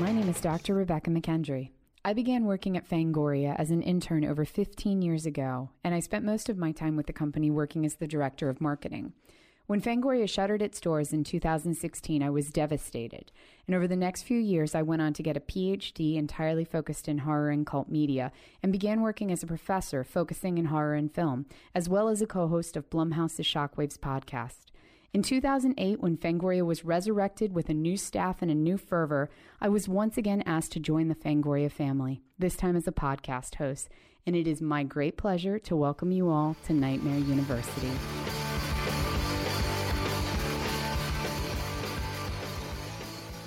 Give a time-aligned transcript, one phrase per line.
[0.00, 0.74] My name is Dr.
[0.74, 1.70] Rebecca McKendry.
[2.04, 6.24] I began working at Fangoria as an intern over 15 years ago, and I spent
[6.24, 9.12] most of my time with the company working as the director of marketing.
[9.66, 13.30] When Fangoria shuttered its doors in 2016, I was devastated.
[13.66, 17.08] And over the next few years, I went on to get a PhD entirely focused
[17.08, 18.32] in horror and cult media
[18.62, 22.26] and began working as a professor focusing in horror and film, as well as a
[22.26, 24.66] co host of Blumhouse's Shockwaves podcast.
[25.14, 29.68] In 2008, when Fangoria was resurrected with a new staff and a new fervor, I
[29.68, 33.88] was once again asked to join the Fangoria family, this time as a podcast host.
[34.26, 37.92] And it is my great pleasure to welcome you all to Nightmare University.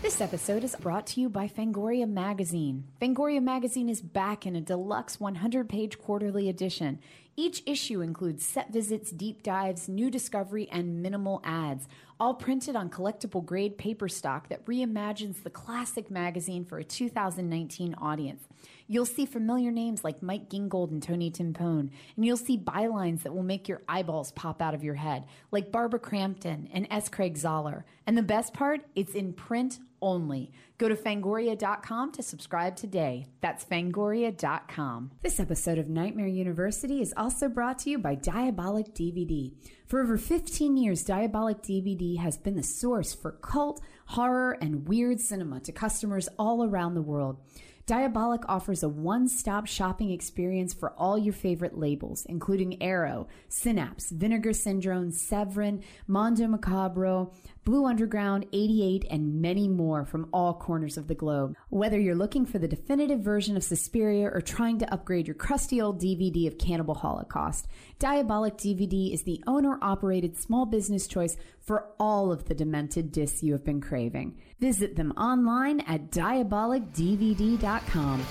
[0.01, 2.85] This episode is brought to you by Fangoria Magazine.
[3.01, 6.99] Fangoria Magazine is back in a deluxe 100 page quarterly edition.
[7.39, 11.87] Each issue includes set visits, deep dives, new discovery, and minimal ads,
[12.19, 17.93] all printed on collectible grade paper stock that reimagines the classic magazine for a 2019
[18.01, 18.43] audience.
[18.87, 23.35] You'll see familiar names like Mike Gingold and Tony Timpone, and you'll see bylines that
[23.35, 27.07] will make your eyeballs pop out of your head, like Barbara Crampton and S.
[27.07, 27.83] Craig Zahler.
[28.07, 30.51] And the best part, it's in print only.
[30.77, 33.25] Go to fangoria.com to subscribe today.
[33.41, 35.11] That's fangoria.com.
[35.23, 39.53] This episode of Nightmare University is also brought to you by Diabolic DVD.
[39.87, 45.19] For over 15 years, Diabolic DVD has been the source for cult, horror, and weird
[45.19, 47.39] cinema to customers all around the world.
[47.87, 54.11] Diabolic offers a one stop shopping experience for all your favorite labels, including Arrow, Synapse,
[54.11, 57.33] Vinegar Syndrome, Severin, Mondo Macabro,
[57.67, 61.53] Blue Underground, 88, and many more from all corners of the globe.
[61.67, 65.81] Whether you're looking for the definitive version of Suspiria or trying to upgrade your crusty
[65.81, 67.67] old DVD of Cannibal Holocaust,
[67.99, 73.43] Diabolic DVD is the owner operated small business choice for all of the demented discs
[73.43, 74.37] you have been craving.
[74.61, 78.25] Visit them online at diabolicdvd.com.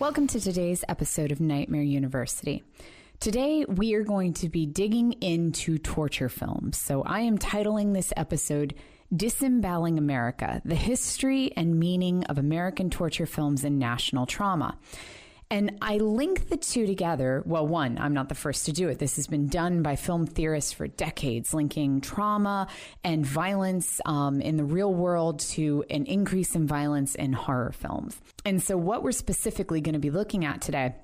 [0.00, 2.64] Welcome to today's episode of Nightmare University.
[3.20, 6.78] Today, we are going to be digging into torture films.
[6.78, 8.72] So, I am titling this episode
[9.14, 14.78] Disemboweling America The History and Meaning of American Torture Films and National Trauma.
[15.50, 17.42] And I link the two together.
[17.44, 18.98] Well, one, I'm not the first to do it.
[18.98, 22.68] This has been done by film theorists for decades, linking trauma
[23.04, 28.18] and violence um, in the real world to an increase in violence in horror films.
[28.46, 30.94] And so, what we're specifically going to be looking at today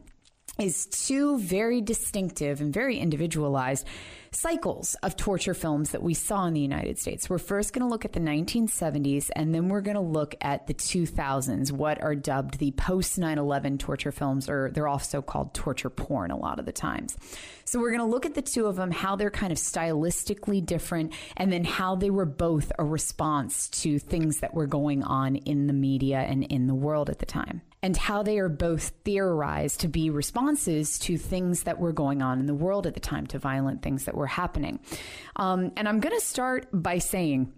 [0.59, 3.87] is two very distinctive and very individualized
[4.37, 7.31] cycles of torture films that we saw in the United States.
[7.31, 10.67] We're first going to look at the 1970s and then we're going to look at
[10.67, 15.55] the 2000s, what are dubbed the post 9 11 torture films, or they're also called
[15.55, 17.17] torture porn a lot of the times.
[17.65, 20.65] So we're going to look at the two of them, how they're kind of stylistically
[20.65, 25.37] different, and then how they were both a response to things that were going on
[25.37, 28.93] in the media and in the world at the time and how they are both
[29.05, 33.01] theorized to be responses to things that were going on in the world at the
[33.01, 34.81] time, to violent things that were happening.
[35.37, 37.53] Um, and I'm going to start by saying,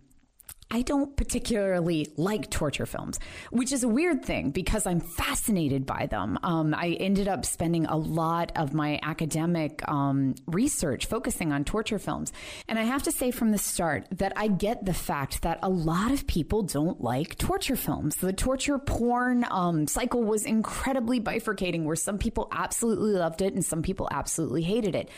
[0.71, 3.19] I don't particularly like torture films,
[3.51, 6.39] which is a weird thing because I'm fascinated by them.
[6.43, 11.99] Um, I ended up spending a lot of my academic um, research focusing on torture
[11.99, 12.35] films.
[12.69, 15.71] And I have to say from the start that I get the fact that a
[15.71, 18.17] lot of people don't like torture films.
[18.17, 23.65] The torture porn um, cycle was incredibly bifurcating, where some people absolutely loved it and
[23.65, 25.09] some people absolutely hated it.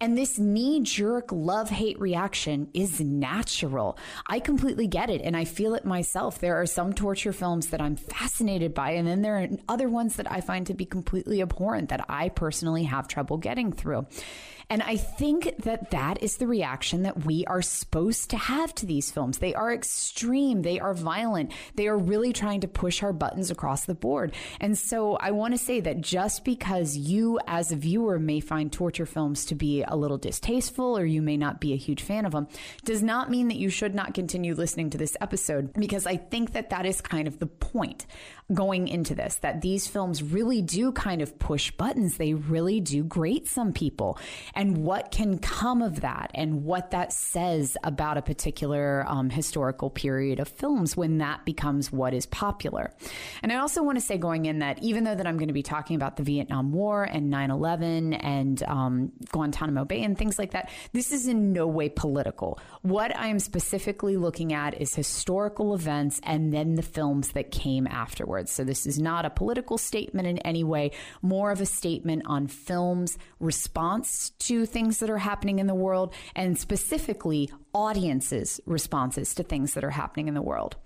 [0.00, 3.98] And this knee jerk love hate reaction is natural.
[4.28, 5.22] I completely get get it.
[5.22, 6.38] And I feel it myself.
[6.38, 10.16] There are some torture films that I'm fascinated by, and then there are other ones
[10.16, 14.06] that I find to be completely abhorrent that I personally have trouble getting through.
[14.70, 18.86] And I think that that is the reaction that we are supposed to have to
[18.86, 19.38] these films.
[19.38, 23.84] They are extreme, they are violent, they are really trying to push our buttons across
[23.84, 24.32] the board.
[24.60, 28.72] And so I want to say that just because you, as a viewer, may find
[28.72, 32.24] torture films to be a little distasteful or you may not be a huge fan
[32.24, 32.46] of them,
[32.84, 36.52] does not mean that you should not continue listening to this episode because I think
[36.52, 38.06] that that is kind of the point
[38.52, 42.16] going into this that these films really do kind of push buttons.
[42.16, 44.18] They really do grate some people.
[44.68, 50.40] What can come of that and what that says about a particular um, historical period
[50.40, 52.92] of films when that becomes what is popular.
[53.42, 55.54] And I also want to say going in that even though that I'm going to
[55.54, 60.52] be talking about the Vietnam War and 9-11 and um, Guantanamo Bay and things like
[60.52, 62.58] that, this is in no way political.
[62.82, 67.86] What I am specifically looking at is historical events and then the films that came
[67.86, 68.50] afterwards.
[68.50, 70.90] So this is not a political statement in any way,
[71.22, 76.14] more of a statement on film's response to things that are happening in the world
[76.34, 80.76] and specifically audiences' responses to things that are happening in the world.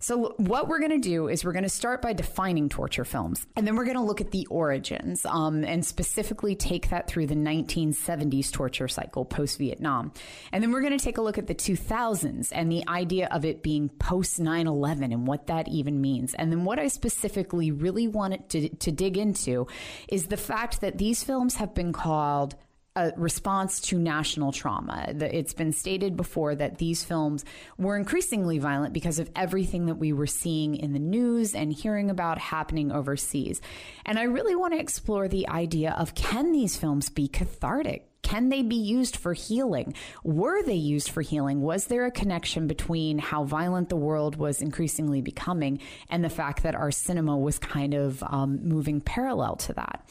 [0.00, 3.44] So, what we're going to do is we're going to start by defining torture films,
[3.56, 7.26] and then we're going to look at the origins um, and specifically take that through
[7.26, 10.12] the 1970s torture cycle post Vietnam.
[10.52, 13.44] And then we're going to take a look at the 2000s and the idea of
[13.44, 16.32] it being post 9 11 and what that even means.
[16.34, 19.66] And then, what I specifically really wanted to, to dig into
[20.06, 22.54] is the fact that these films have been called
[22.98, 25.06] a response to national trauma.
[25.20, 27.44] It's been stated before that these films
[27.78, 32.10] were increasingly violent because of everything that we were seeing in the news and hearing
[32.10, 33.60] about happening overseas.
[34.04, 38.04] And I really want to explore the idea of can these films be cathartic?
[38.22, 39.94] Can they be used for healing?
[40.24, 41.62] Were they used for healing?
[41.62, 45.80] Was there a connection between how violent the world was increasingly becoming
[46.10, 50.06] and the fact that our cinema was kind of um, moving parallel to that?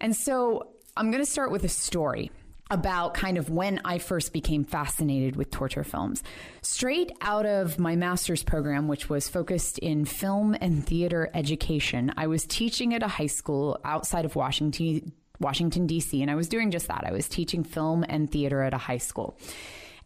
[0.00, 0.68] And so
[0.98, 2.30] I'm going to start with a story
[2.70, 6.22] about kind of when I first became fascinated with torture films.
[6.62, 12.26] Straight out of my master's program, which was focused in film and theater education, I
[12.28, 16.70] was teaching at a high school outside of Washington, Washington D.C., and I was doing
[16.70, 17.04] just that.
[17.06, 19.38] I was teaching film and theater at a high school.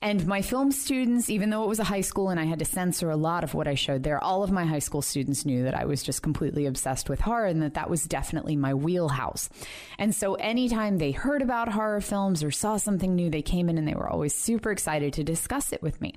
[0.03, 2.65] And my film students, even though it was a high school and I had to
[2.65, 5.65] censor a lot of what I showed there, all of my high school students knew
[5.65, 9.51] that I was just completely obsessed with horror and that that was definitely my wheelhouse.
[9.99, 13.77] And so anytime they heard about horror films or saw something new, they came in
[13.77, 16.15] and they were always super excited to discuss it with me.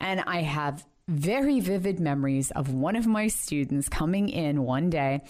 [0.00, 5.20] And I have very vivid memories of one of my students coming in one day,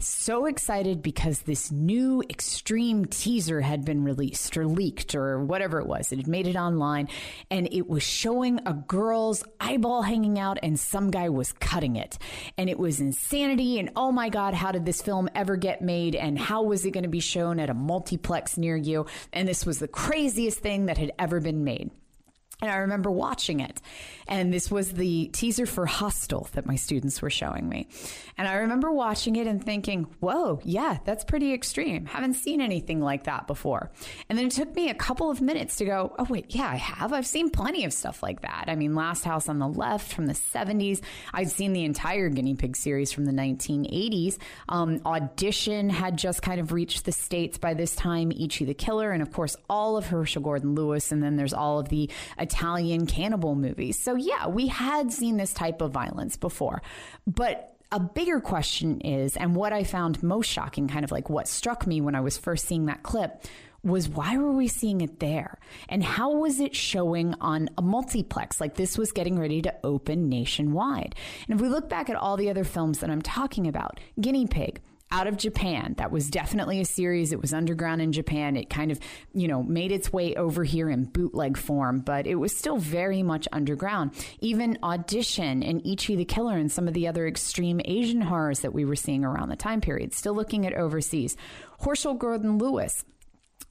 [0.00, 5.86] so excited because this new extreme teaser had been released or leaked or whatever it
[5.86, 6.10] was.
[6.10, 7.08] It had made it online
[7.50, 12.18] and it was showing a girl's eyeball hanging out and some guy was cutting it.
[12.56, 13.78] And it was insanity.
[13.78, 16.16] And oh my God, how did this film ever get made?
[16.16, 19.06] And how was it going to be shown at a multiplex near you?
[19.32, 21.90] And this was the craziest thing that had ever been made.
[22.60, 23.80] And I remember watching it.
[24.26, 27.88] And this was the teaser for Hostel that my students were showing me.
[28.36, 32.06] And I remember watching it and thinking, whoa, yeah, that's pretty extreme.
[32.06, 33.90] Haven't seen anything like that before.
[34.28, 36.76] And then it took me a couple of minutes to go, oh, wait, yeah, I
[36.76, 37.12] have.
[37.12, 38.64] I've seen plenty of stuff like that.
[38.66, 41.00] I mean, Last House on the Left from the 70s.
[41.32, 44.36] I'd seen the entire Guinea Pig series from the 1980s.
[44.68, 49.12] Um, Audition had just kind of reached the States by this time, Ichi the Killer,
[49.12, 51.12] and of course, all of Herschell Gordon Lewis.
[51.12, 52.10] And then there's all of the
[52.48, 54.02] Italian cannibal movies.
[54.02, 56.82] So, yeah, we had seen this type of violence before.
[57.26, 61.46] But a bigger question is, and what I found most shocking, kind of like what
[61.46, 63.44] struck me when I was first seeing that clip,
[63.84, 65.58] was why were we seeing it there?
[65.88, 68.60] And how was it showing on a multiplex?
[68.60, 71.14] Like this was getting ready to open nationwide.
[71.46, 74.46] And if we look back at all the other films that I'm talking about, Guinea
[74.46, 74.80] Pig,
[75.10, 75.94] out of Japan.
[75.98, 77.32] That was definitely a series.
[77.32, 78.56] It was underground in Japan.
[78.56, 79.00] It kind of,
[79.32, 83.22] you know, made its way over here in bootleg form, but it was still very
[83.22, 84.12] much underground.
[84.40, 88.74] Even Audition and Ichi the Killer and some of the other extreme Asian horrors that
[88.74, 91.36] we were seeing around the time period, still looking at overseas.
[91.84, 93.04] Herschell Gordon Lewis,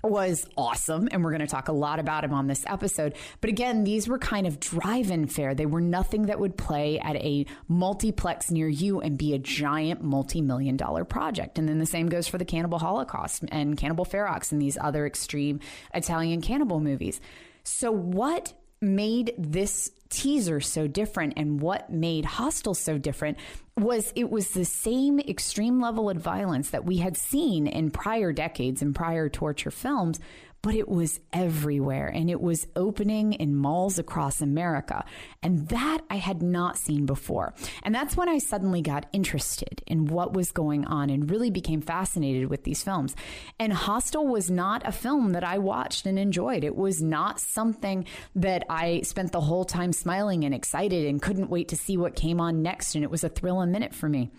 [0.03, 1.09] was awesome.
[1.11, 3.15] And we're going to talk a lot about him on this episode.
[3.41, 5.55] But again, these were kind of drive in fare.
[5.55, 10.03] They were nothing that would play at a multiplex near you and be a giant
[10.03, 11.57] multi million dollar project.
[11.57, 15.05] And then the same goes for the Cannibal Holocaust and Cannibal Ferox and these other
[15.05, 15.59] extreme
[15.93, 17.19] Italian cannibal movies.
[17.63, 23.37] So, what made this teaser so different and what made Hostel so different
[23.75, 28.33] was it was the same extreme level of violence that we had seen in prior
[28.33, 30.19] decades in prior torture films
[30.61, 35.05] but it was everywhere and it was opening in malls across America.
[35.41, 37.53] And that I had not seen before.
[37.83, 41.81] And that's when I suddenly got interested in what was going on and really became
[41.81, 43.15] fascinated with these films.
[43.59, 46.63] And Hostel was not a film that I watched and enjoyed.
[46.63, 51.49] It was not something that I spent the whole time smiling and excited and couldn't
[51.49, 52.95] wait to see what came on next.
[52.95, 54.31] And it was a thrill a minute for me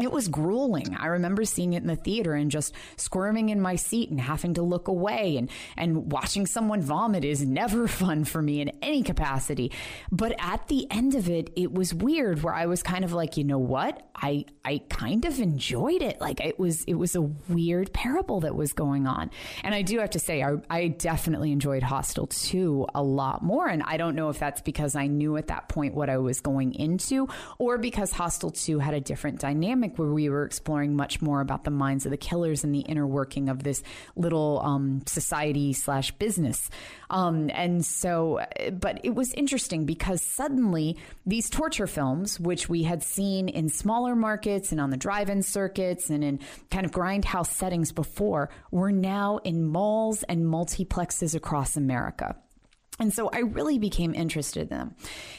[0.00, 0.96] it was grueling.
[0.98, 4.54] I remember seeing it in the theater and just squirming in my seat and having
[4.54, 9.02] to look away and and watching someone vomit is never fun for me in any
[9.02, 9.70] capacity.
[10.10, 13.36] But at the end of it, it was weird where I was kind of like,
[13.36, 14.08] you know what?
[14.16, 16.22] I I kind of enjoyed it.
[16.22, 19.30] Like it was it was a weird parable that was going on.
[19.62, 23.68] And I do have to say I, I definitely enjoyed Hostel 2 a lot more.
[23.68, 26.40] And I don't know if that's because I knew at that point what I was
[26.40, 31.20] going into or because Hostel 2 had a different dynamic where we were exploring much
[31.20, 33.82] more about the minds of the killers and the inner working of this
[34.16, 36.70] little um, society slash business.
[37.10, 38.40] Um, and so,
[38.72, 40.96] but it was interesting because suddenly
[41.26, 45.42] these torture films, which we had seen in smaller markets and on the drive in
[45.42, 51.76] circuits and in kind of grindhouse settings before, were now in malls and multiplexes across
[51.76, 52.36] America.
[52.98, 54.94] And so I really became interested in them.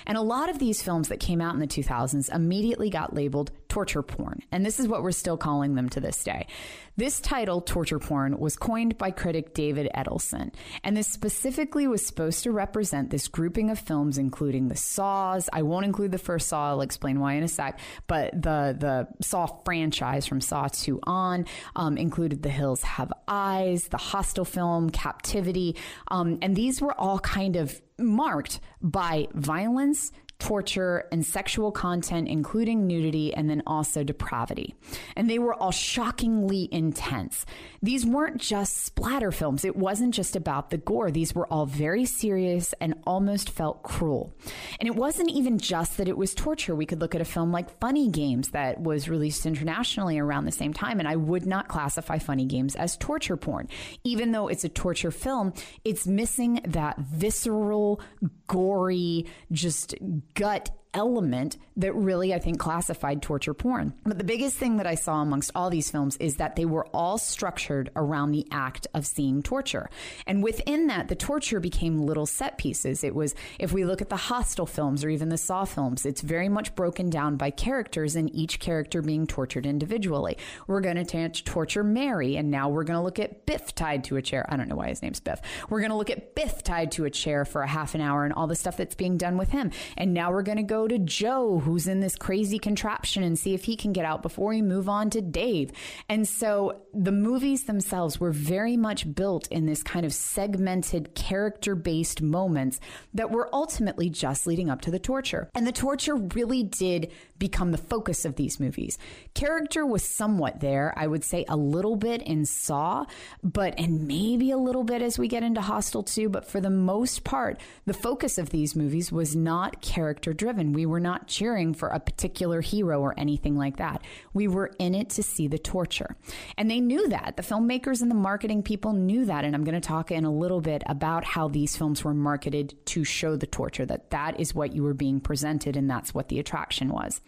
[0.07, 3.51] And a lot of these films that came out in the 2000s immediately got labeled
[3.69, 4.41] torture porn.
[4.51, 6.48] And this is what we're still calling them to this day.
[6.96, 10.54] This title, torture porn, was coined by critic David Edelstein.
[10.84, 15.50] And this specifically was supposed to represent this grouping of films, including the Saws.
[15.52, 19.08] I won't include the first Saw, I'll explain why in a sec, but the, the
[19.26, 21.46] Saw franchise from Saw 2 on
[21.76, 25.76] um, included The Hills Have Eyes, the Hostel film, Captivity.
[26.10, 32.86] Um, and these were all kind of marked by violence, torture, and sexual content, including
[32.86, 34.75] nudity and then also depravity.
[35.16, 37.46] And they were all shockingly intense.
[37.82, 41.12] These weren't just splatter films, it wasn't just about the gore.
[41.12, 44.34] These were all very serious and almost felt cruel.
[44.80, 46.75] And it wasn't even just that it was torture.
[46.75, 50.52] We could look at a film like Funny Games that was released internationally around the
[50.52, 53.68] same time, and I would not classify Funny Games as torture porn.
[54.04, 55.54] Even though it's a torture film,
[55.86, 58.02] it's missing that visceral,
[58.48, 59.96] gory, just
[60.36, 63.94] gut element that really, I think, classified torture porn.
[64.04, 66.86] But the biggest thing that I saw amongst all these films is that they were
[66.88, 69.90] all structured around the act of seeing torture.
[70.28, 73.04] And within that, the torture became little set pieces.
[73.04, 76.22] It was, if we look at the Hostel films or even the Saw films, it's
[76.22, 80.38] very much broken down by characters and each character being tortured individually.
[80.68, 84.18] We're going to torture Mary, and now we're going to look at Biff tied to
[84.18, 84.46] a chair.
[84.50, 85.42] I don't know why his name's Biff.
[85.70, 88.26] We're going to look at Biff tied to a chair for a half an hour
[88.26, 89.72] and all the stuff that's being done with him.
[89.98, 93.54] And now we're going to go to Joe, who's in this crazy contraption, and see
[93.54, 95.72] if he can get out before we move on to Dave.
[96.10, 101.75] And so the movies themselves were very much built in this kind of segmented, character
[101.75, 102.80] based moments
[103.13, 105.50] that were ultimately just leading up to the torture.
[105.56, 108.98] And the torture really did become the focus of these movies.
[109.34, 113.06] Character was somewhat there, I would say a little bit in Saw,
[113.44, 116.70] but and maybe a little bit as we get into Hostel 2, but for the
[116.70, 120.73] most part, the focus of these movies was not character driven.
[120.74, 124.01] We were not cheering for a particular hero or anything like that.
[124.34, 126.15] We were in it to see the torture.
[126.58, 127.38] And they knew that.
[127.38, 129.46] The filmmakers and the marketing people knew that.
[129.46, 132.75] And I'm going to talk in a little bit about how these films were marketed
[132.88, 136.30] to show the torture, that that is what you were being presented and that's what
[136.30, 137.22] the attraction was.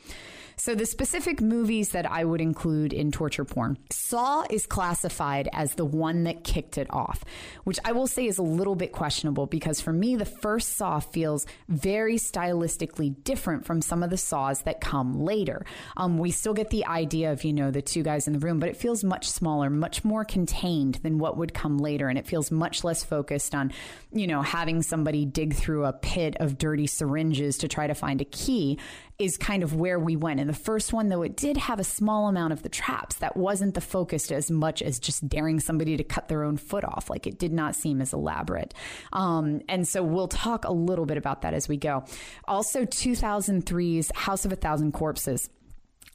[0.58, 5.76] So, the specific movies that I would include in torture porn Saw is classified as
[5.76, 7.24] the one that kicked it off,
[7.64, 11.00] which I will say is a little bit questionable because for me, the first Saw
[11.00, 15.66] feels very stylistically different from some of the Saws that come later.
[15.98, 18.60] Um, we still get the idea of, you know, the two guys in the room,
[18.60, 22.08] but it feels much smaller, much more contained than what would come later.
[22.08, 23.72] And it feels much less focused on,
[24.12, 28.22] you know, having somebody dig through a pit of dirty syringes to try to find
[28.22, 28.80] a key
[29.18, 30.40] is kind of where we went.
[30.40, 33.16] And the first one, though, it did have a small amount of the traps.
[33.18, 36.84] That wasn't the focus as much as just daring somebody to cut their own foot
[36.84, 37.10] off.
[37.10, 38.74] Like it did not seem as elaborate.
[39.14, 42.04] Um, and so we'll talk a little bit about that as we go.
[42.46, 45.50] Also, 2003's House of a Thousand Corpses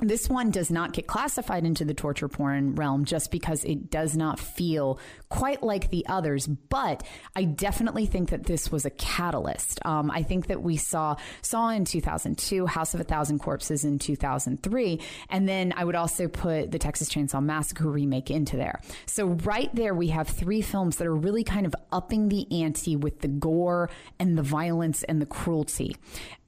[0.01, 4.17] this one does not get classified into the torture porn realm just because it does
[4.17, 6.47] not feel quite like the others.
[6.47, 9.85] But I definitely think that this was a catalyst.
[9.85, 13.99] Um, I think that we saw saw in 2002, House of a Thousand Corpses in
[13.99, 18.81] 2003, and then I would also put the Texas Chainsaw Massacre remake into there.
[19.07, 22.97] So right there, we have three films that are really kind of upping the ante
[22.97, 25.97] with the gore and the violence and the cruelty.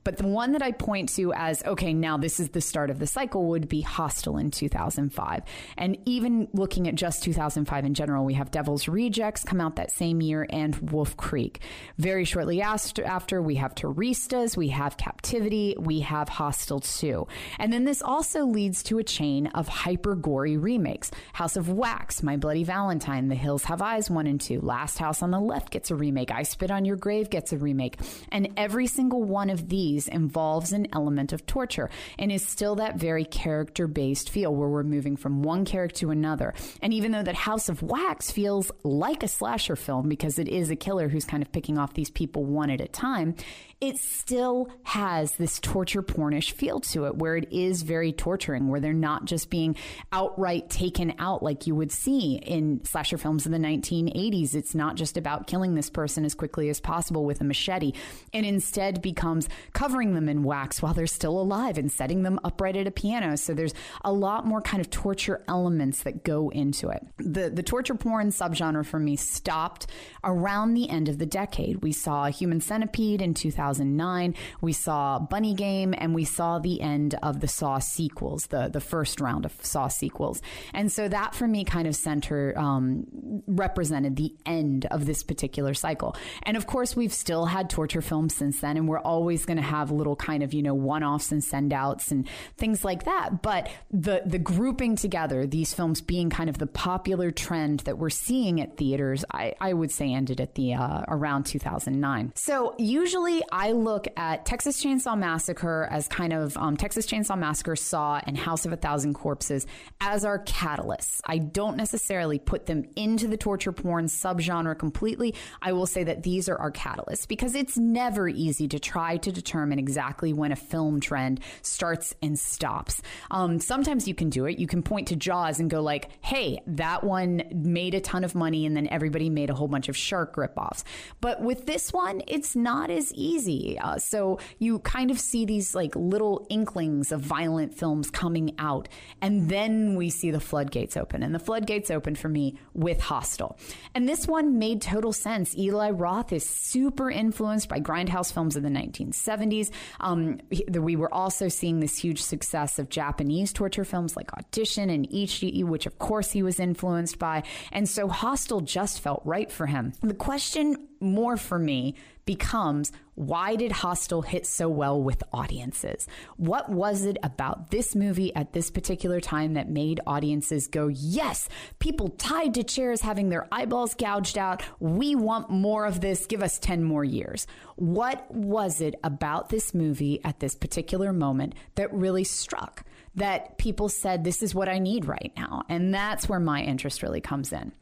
[0.04, 2.98] But the one that I point to as, okay, now this is the start of
[2.98, 5.42] the cycle would be Hostel in 2005.
[5.76, 9.92] And even looking at just 2005 in general, we have Devil's Rejects come out that
[9.92, 11.60] same year and Wolf Creek.
[11.98, 17.26] Very shortly after, we have Turistas, we have Captivity, we have Hostel 2.
[17.58, 21.10] And then this also leads to a chain of hyper gory remakes.
[21.32, 25.22] House of Wax, My Bloody Valentine, The Hills Have Eyes 1 and 2, Last House
[25.22, 27.98] on the Left gets a remake, I Spit on Your Grave gets a remake.
[28.30, 32.96] And every single one of these involves an element of torture and is still that
[32.96, 36.54] very character based feel where we're moving from one character to another.
[36.80, 40.70] And even though that House of Wax feels like a slasher film because it is
[40.70, 43.34] a killer who's kind of picking off these people one at a time,
[43.82, 48.78] it still has this torture pornish feel to it where it is very torturing, where
[48.78, 49.74] they're not just being
[50.12, 54.54] outright taken out like you would see in slasher films in the 1980s.
[54.54, 57.92] It's not just about killing this person as quickly as possible with a machete.
[58.32, 62.76] and instead becomes covering them in wax while they're still alive and setting them upright
[62.76, 63.34] at a piano.
[63.34, 63.74] So there's
[64.04, 67.04] a lot more kind of torture elements that go into it.
[67.18, 69.88] The the torture porn subgenre for me stopped
[70.22, 71.82] around the end of the decade.
[71.82, 73.34] We saw Human Centipede in
[73.72, 74.34] 2009.
[74.60, 78.80] We saw Bunny Game, and we saw the end of the Saw sequels, the the
[78.80, 80.42] first round of Saw sequels.
[80.72, 83.06] And so that for me kind of center um,
[83.46, 86.16] represented the end of this particular cycle.
[86.44, 89.62] And of course, we've still had torture films since then, and we're always going to
[89.62, 93.42] have little kind of you know one offs and send outs and things like that.
[93.42, 98.10] But the the grouping together these films being kind of the popular trend that we're
[98.10, 102.32] seeing at theaters, I, I would say ended at the uh, around 2009.
[102.36, 107.76] So usually I look at Texas Chainsaw Massacre as kind of um, Texas Chainsaw Massacre,
[107.76, 109.68] Saw, and House of a Thousand Corpses
[110.00, 111.20] as our catalysts.
[111.24, 115.36] I don't necessarily put them into the torture porn subgenre completely.
[115.62, 119.30] I will say that these are our catalysts because it's never easy to try to
[119.30, 123.00] determine exactly when a film trend starts and stops.
[123.30, 124.58] Um, sometimes you can do it.
[124.58, 128.34] You can point to Jaws and go like, "Hey, that one made a ton of
[128.34, 130.82] money," and then everybody made a whole bunch of shark ripoffs.
[131.20, 133.51] But with this one, it's not as easy.
[133.80, 138.88] Uh, so you kind of see these like little inklings of violent films coming out,
[139.20, 141.22] and then we see the floodgates open.
[141.22, 143.58] And the floodgates open for me with Hostel.
[143.94, 145.56] And this one made total sense.
[145.56, 149.70] Eli Roth is super influenced by grindhouse films of the 1970s.
[150.00, 150.40] Um,
[150.70, 155.64] we were also seeing this huge success of Japanese torture films like Audition and Ichi,
[155.64, 157.42] which of course he was influenced by.
[157.70, 159.92] And so Hostel just felt right for him.
[160.02, 161.94] The question more for me
[162.24, 166.08] becomes why did Hostel hit so well with audiences?
[166.36, 171.48] What was it about this movie at this particular time that made audiences go, yes,
[171.78, 174.62] people tied to chairs having their eyeballs gouged out.
[174.80, 176.26] We want more of this.
[176.26, 177.46] Give us 10 more years.
[177.76, 182.84] What was it about this movie at this particular moment that really struck?
[183.14, 185.64] That people said, this is what I need right now.
[185.68, 187.72] And that's where my interest really comes in.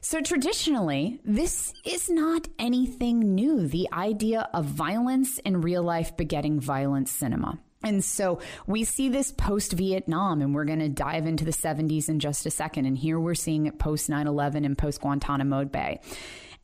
[0.00, 6.60] So, traditionally, this is not anything new the idea of violence in real life begetting
[6.60, 7.58] violent cinema.
[7.82, 12.08] And so we see this post Vietnam, and we're going to dive into the 70s
[12.08, 12.86] in just a second.
[12.86, 16.00] And here we're seeing it post 9 11 and post Guantanamo Bay.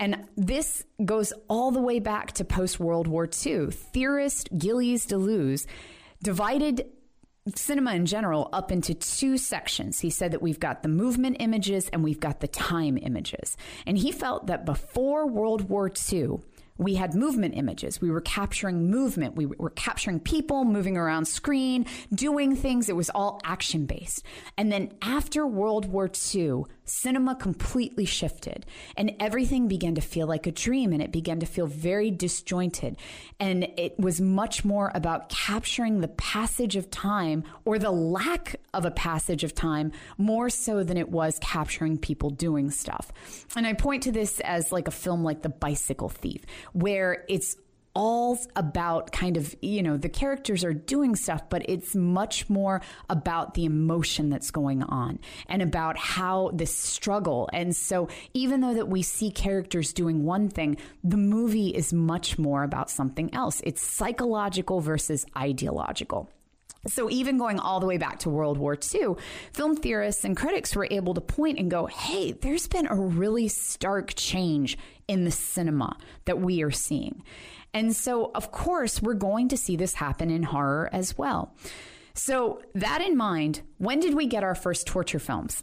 [0.00, 3.70] And this goes all the way back to post World War II.
[3.70, 5.66] Theorist Gilles Deleuze
[6.22, 6.86] divided
[7.54, 10.00] cinema in general up into two sections.
[10.00, 13.56] He said that we've got the movement images and we've got the time images.
[13.86, 16.38] And he felt that before World War II,
[16.76, 18.00] we had movement images.
[18.00, 19.36] We were capturing movement.
[19.36, 22.88] We were capturing people moving around screen, doing things.
[22.88, 24.24] It was all action based.
[24.58, 28.66] And then after World War II, cinema completely shifted
[28.96, 32.96] and everything began to feel like a dream and it began to feel very disjointed.
[33.40, 38.84] And it was much more about capturing the passage of time or the lack of
[38.84, 43.12] a passage of time more so than it was capturing people doing stuff.
[43.56, 46.42] And I point to this as like a film like The Bicycle Thief,
[46.72, 47.56] where it's
[47.94, 52.80] all about kind of, you know, the characters are doing stuff, but it's much more
[53.08, 57.48] about the emotion that's going on and about how this struggle.
[57.52, 62.38] And so even though that we see characters doing one thing, the movie is much
[62.38, 63.60] more about something else.
[63.64, 66.28] It's psychological versus ideological.
[66.86, 69.14] So, even going all the way back to World War II,
[69.54, 73.48] film theorists and critics were able to point and go, hey, there's been a really
[73.48, 74.76] stark change
[75.08, 77.22] in the cinema that we are seeing.
[77.74, 81.54] And so, of course, we're going to see this happen in horror as well.
[82.14, 85.62] So, that in mind, when did we get our first torture films?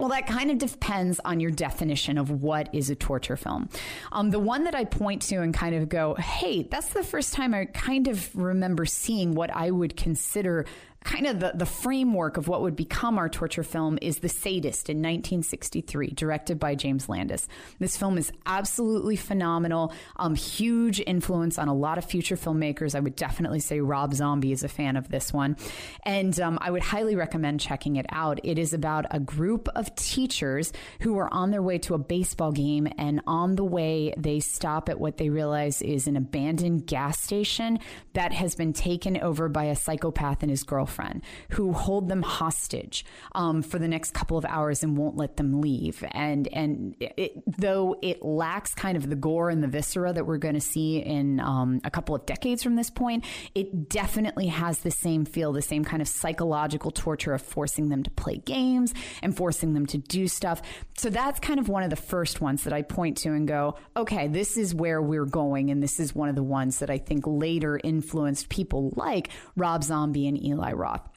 [0.00, 3.68] Well, that kind of depends on your definition of what is a torture film.
[4.12, 7.34] Um, the one that I point to and kind of go, hey, that's the first
[7.34, 10.64] time I kind of remember seeing what I would consider
[11.04, 14.90] kind of the, the framework of what would become our torture film is The Sadist
[14.90, 17.48] in 1963, directed by James Landis.
[17.78, 22.94] This film is absolutely phenomenal, um, huge influence on a lot of future filmmakers.
[22.94, 25.56] I would definitely say Rob Zombie is a fan of this one.
[26.04, 28.38] And um, I would highly recommend checking it out.
[28.44, 32.52] It is about a group of teachers who are on their way to a baseball
[32.52, 37.18] game, and on the way, they stop at what they realize is an abandoned gas
[37.18, 37.78] station
[38.12, 42.22] that has been taken over by a psychopath and his girlfriend girlfriend who hold them
[42.22, 46.04] hostage um, for the next couple of hours and won't let them leave.
[46.12, 50.38] And and it, though it lacks kind of the gore and the viscera that we're
[50.38, 53.24] going to see in um, a couple of decades from this point,
[53.54, 58.02] it definitely has the same feel, the same kind of psychological torture of forcing them
[58.02, 60.62] to play games and forcing them to do stuff.
[60.96, 63.76] So that's kind of one of the first ones that I point to and go,
[63.96, 66.98] okay, this is where we're going, and this is one of the ones that I
[66.98, 71.08] think later influenced people like Rob Zombie and Eli Roth.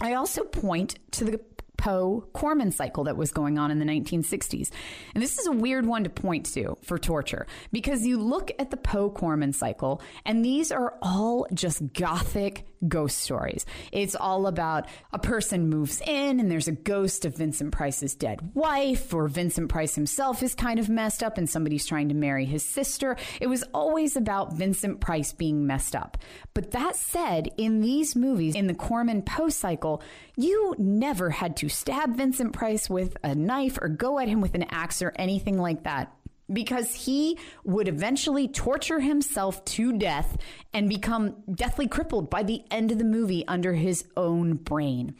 [0.00, 1.40] I also point to the
[1.76, 4.70] Poe Corman cycle that was going on in the 1960s.
[5.14, 8.70] And this is a weird one to point to for torture because you look at
[8.70, 13.64] the Poe Corman cycle, and these are all just gothic ghost stories.
[13.90, 18.40] It's all about a person moves in and there's a ghost of Vincent Price's dead
[18.54, 22.44] wife, or Vincent Price himself is kind of messed up and somebody's trying to marry
[22.44, 23.16] his sister.
[23.40, 26.18] It was always about Vincent Price being messed up.
[26.54, 30.02] But that said, in these movies, in the Corman Poe cycle,
[30.36, 34.54] you never had to stab Vincent Price with a knife or go at him with
[34.54, 36.12] an axe or anything like that
[36.52, 40.36] because he would eventually torture himself to death
[40.72, 45.14] and become deathly crippled by the end of the movie under his own brain.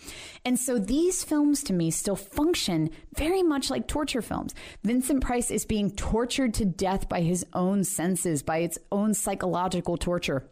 [0.45, 4.55] And so these films to me still function very much like torture films.
[4.83, 9.97] Vincent Price is being tortured to death by his own senses, by its own psychological
[9.97, 10.49] torture.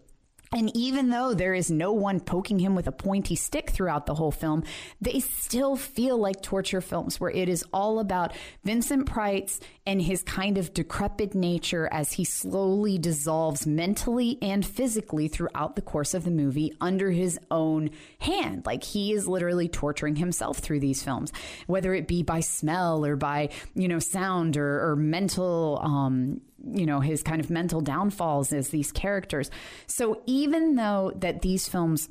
[0.53, 4.17] And even though there is no one poking him with a pointy stick throughout the
[4.17, 4.65] whole film,
[5.01, 8.33] they still feel like torture films where it is all about
[8.65, 9.61] Vincent Price
[9.91, 15.83] and his kind of decrepit nature as he slowly dissolves mentally and physically throughout the
[15.83, 18.65] course of the movie under his own hand.
[18.65, 21.33] Like he is literally torturing himself through these films,
[21.67, 26.41] whether it be by smell or by, you know, sound or, or mental, um,
[26.73, 29.51] you know his kind of mental downfalls as these characters
[29.87, 32.11] so even though that these films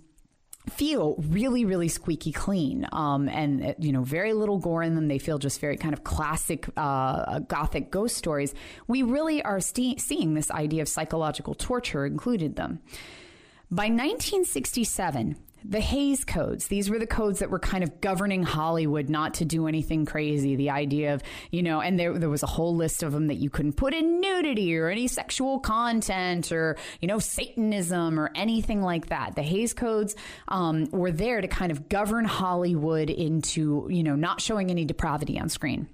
[0.69, 5.07] feel really really squeaky clean um, and you know very little gore in them.
[5.07, 8.53] They feel just very kind of classic uh, gothic ghost stories.
[8.87, 12.79] We really are st- seeing this idea of psychological torture included them.
[13.71, 16.67] By 1967 the Hays codes.
[16.67, 20.55] These were the codes that were kind of governing Hollywood not to do anything crazy.
[20.55, 23.35] The idea of, you know, and there, there was a whole list of them that
[23.35, 28.81] you couldn't put in nudity or any sexual content or, you know, Satanism or anything
[28.81, 29.35] like that.
[29.35, 30.15] The Hays codes
[30.47, 35.39] um, were there to kind of govern Hollywood into, you know, not showing any depravity
[35.39, 35.87] on screen.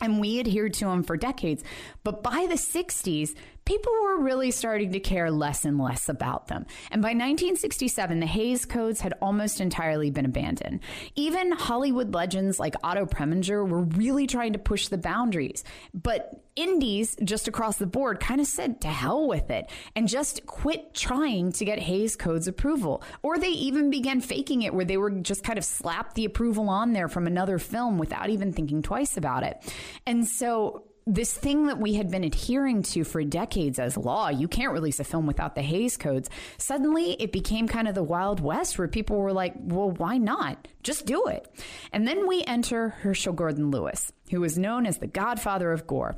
[0.00, 1.64] And we adhered to them for decades.
[2.04, 3.34] But by the 60s,
[3.66, 6.64] people were really starting to care less and less about them.
[6.90, 10.80] And by 1967, the Hays Codes had almost entirely been abandoned.
[11.16, 15.64] Even Hollywood legends like Otto Preminger were really trying to push the boundaries.
[15.92, 20.46] But indies just across the board kind of said to hell with it and just
[20.46, 23.02] quit trying to get Hays Codes approval.
[23.22, 26.70] Or they even began faking it where they were just kind of slapped the approval
[26.70, 29.62] on there from another film without even thinking twice about it.
[30.06, 34.48] And so this thing that we had been adhering to for decades as law, you
[34.48, 36.28] can't release a film without the Hays codes.
[36.58, 40.66] Suddenly it became kind of the Wild West where people were like, well, why not?
[40.82, 41.48] Just do it.
[41.92, 46.16] And then we enter Herschell Gordon Lewis, who was known as the godfather of gore.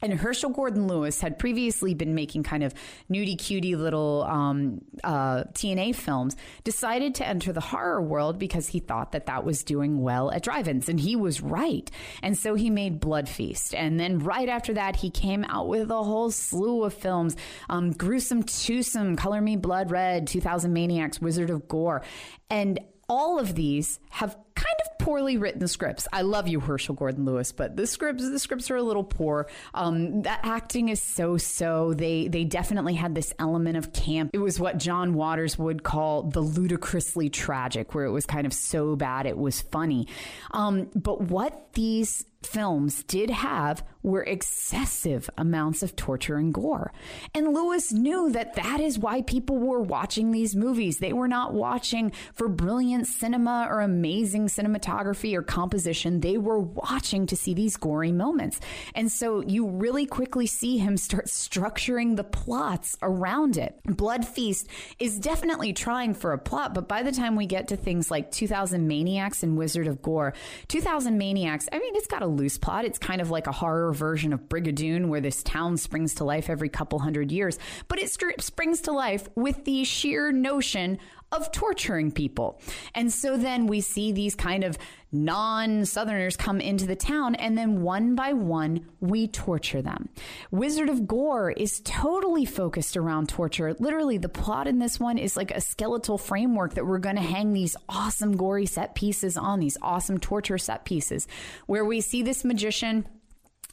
[0.00, 2.74] And Herschell Gordon Lewis had previously been making kind of
[3.10, 8.80] nudie cutie little um, uh, TNA films, decided to enter the horror world because he
[8.80, 10.88] thought that that was doing well at drive ins.
[10.88, 11.90] And he was right.
[12.22, 13.74] And so he made Blood Feast.
[13.74, 17.36] And then right after that, he came out with a whole slew of films
[17.68, 22.02] um, Gruesome Twosome, Color Me Blood Red, 2000 Maniacs, Wizard of Gore.
[22.50, 26.08] And all of these have kind of poorly written scripts.
[26.12, 29.48] I love you, Herschell Gordon Lewis, but the scripts the scripts are a little poor.
[29.72, 31.94] Um, that acting is so so.
[31.94, 34.30] They they definitely had this element of camp.
[34.34, 38.52] It was what John Waters would call the ludicrously tragic, where it was kind of
[38.52, 40.08] so bad it was funny.
[40.50, 46.92] Um, but what these films did have were excessive amounts of torture and gore.
[47.34, 50.98] And Lewis knew that that is why people were watching these movies.
[50.98, 56.20] They were not watching for brilliant cinema or amazing cinematography or composition.
[56.20, 58.60] They were watching to see these gory moments.
[58.94, 63.78] And so you really quickly see him start structuring the plots around it.
[63.84, 67.76] Blood Feast is definitely trying for a plot, but by the time we get to
[67.76, 70.34] things like 2000 Maniacs and Wizard of Gore,
[70.68, 72.84] 2000 Maniacs, I mean, it's got a loose plot.
[72.84, 76.50] It's kind of like a horror version of Brigadoon, where this town springs to life
[76.50, 77.58] every couple hundred years,
[77.88, 80.98] but it springs to life with the sheer notion
[81.30, 82.60] of torturing people.
[82.94, 84.78] And so then we see these kind of
[85.12, 90.08] non Southerners come into the town, and then one by one, we torture them.
[90.50, 93.74] Wizard of Gore is totally focused around torture.
[93.78, 97.22] Literally, the plot in this one is like a skeletal framework that we're going to
[97.22, 101.26] hang these awesome, gory set pieces on, these awesome torture set pieces,
[101.66, 103.06] where we see this magician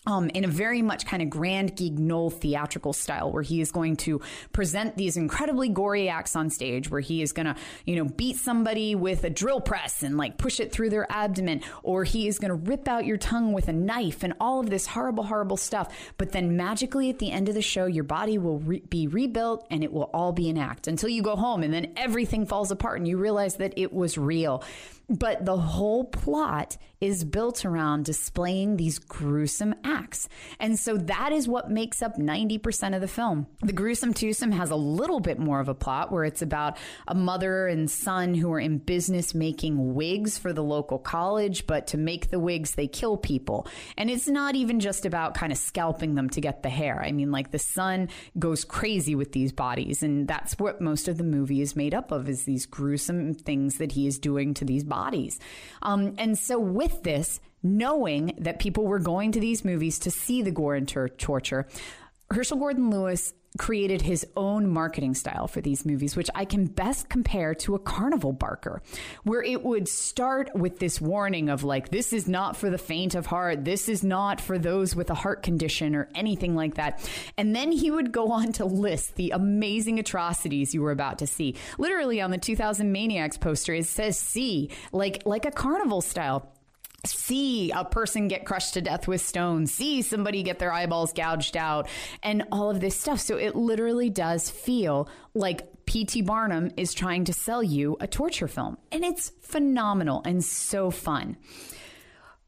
[0.06, 3.98] um, in a very much kind of grand Guignol theatrical style, where he is going
[3.98, 8.06] to present these incredibly gory acts on stage, where he is going to, you know,
[8.06, 12.28] beat somebody with a drill press and like push it through their abdomen, or he
[12.28, 15.24] is going to rip out your tongue with a knife and all of this horrible,
[15.24, 15.94] horrible stuff.
[16.18, 19.66] But then magically at the end of the show, your body will re- be rebuilt
[19.70, 22.72] and it will all be an act until you go home and then everything falls
[22.72, 24.64] apart and you realize that it was real.
[25.10, 30.30] But the whole plot is built around displaying these gruesome acts.
[30.60, 33.48] And so that is what makes up 90% of the film.
[33.62, 36.78] The gruesome twosome has a little bit more of a plot where it's about
[37.08, 41.88] a mother and son who are in business making wigs for the local college, but
[41.88, 43.68] to make the wigs, they kill people.
[43.98, 47.02] And it's not even just about kind of scalping them to get the hair.
[47.04, 50.04] I mean, like the son goes crazy with these bodies.
[50.04, 53.78] And that's what most of the movie is made up of is these gruesome things
[53.78, 55.40] that he is doing to these bodies.
[55.82, 60.42] Um, and so, with this, knowing that people were going to these movies to see
[60.42, 61.68] the gore and tor- torture,
[62.32, 67.10] Herschell Gordon Lewis created his own marketing style for these movies, which I can best
[67.10, 68.82] compare to a carnival barker,
[69.24, 73.16] where it would start with this warning of like, this is not for the faint
[73.16, 77.08] of heart, this is not for those with a heart condition or anything like that.
[77.38, 81.28] And then he would go on to list the amazing atrocities you were about to
[81.28, 81.56] see.
[81.78, 86.52] Literally on the 2000 Maniacs poster, it says see, like like a carnival style
[87.06, 91.58] see a person get crushed to death with stones, see somebody get their eyeballs gouged
[91.58, 91.88] out,
[92.24, 93.20] and all of this stuff.
[93.20, 96.24] So it literally does feel like P.T.
[96.24, 98.78] Barnum is trying to sell you a torture film.
[98.92, 101.38] And it's phenomenal and so fun.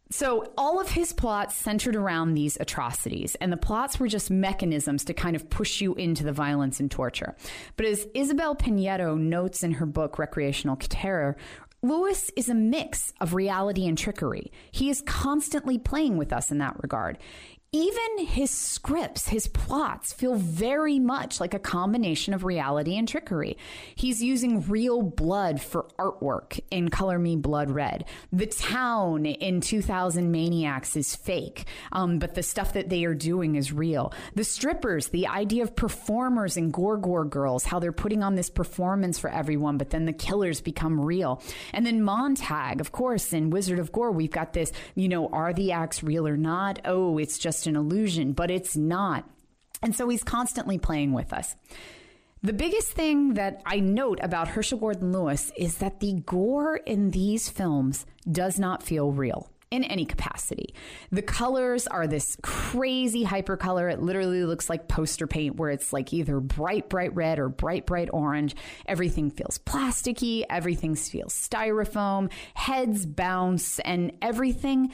[0.10, 5.04] So, all of his plots centered around these atrocities, and the plots were just mechanisms
[5.04, 7.36] to kind of push you into the violence and torture.
[7.76, 11.36] But as Isabel Pinedo notes in her book, Recreational Terror,
[11.84, 14.52] Lewis is a mix of reality and trickery.
[14.72, 17.20] He is constantly playing with us in that regard
[17.74, 23.58] even his scripts, his plots feel very much like a combination of reality and trickery.
[23.94, 28.06] He's using real blood for artwork in Color Me Blood Red.
[28.32, 33.56] The town in 2000 Maniacs is fake, um, but the stuff that they are doing
[33.56, 34.14] is real.
[34.36, 39.20] The strippers, the idea of performers and Gore Girls, how they're putting on this performance
[39.20, 41.44] for everyone, but then the killers become real.
[41.74, 45.52] And then Montag, of course, in Wizard of Gore, we've got this, you know, are
[45.52, 46.80] the acts real or not?
[46.86, 49.28] Oh, it's just just an illusion, but it's not.
[49.82, 51.56] And so he's constantly playing with us.
[52.44, 57.10] The biggest thing that I note about Herschell Gordon Lewis is that the gore in
[57.12, 60.74] these films does not feel real in any capacity.
[61.12, 63.90] The colors are this crazy hyper color.
[63.90, 67.86] It literally looks like poster paint where it's like either bright, bright red or bright,
[67.88, 68.56] bright orange.
[68.86, 70.44] Everything feels plasticky.
[70.50, 72.32] Everything feels styrofoam.
[72.54, 74.94] Heads bounce and everything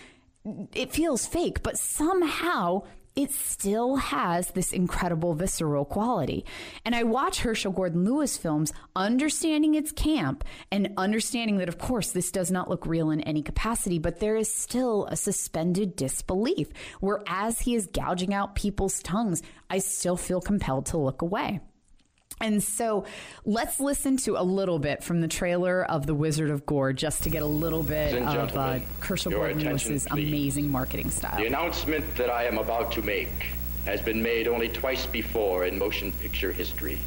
[0.73, 2.83] it feels fake, but somehow
[3.15, 6.45] it still has this incredible visceral quality.
[6.83, 12.11] And I watch Herschell Gordon Lewis films understanding its camp and understanding that, of course,
[12.11, 16.69] this does not look real in any capacity, but there is still a suspended disbelief
[17.01, 21.59] where as he is gouging out people's tongues, I still feel compelled to look away.
[22.41, 23.05] And so
[23.45, 27.23] let's listen to a little bit from the trailer of The Wizard of Gore just
[27.23, 31.37] to get a little bit of uh, Herschell Gordon Lewis's amazing marketing style.
[31.37, 33.29] The announcement that I am about to make
[33.85, 36.99] has been made only twice before in motion picture history.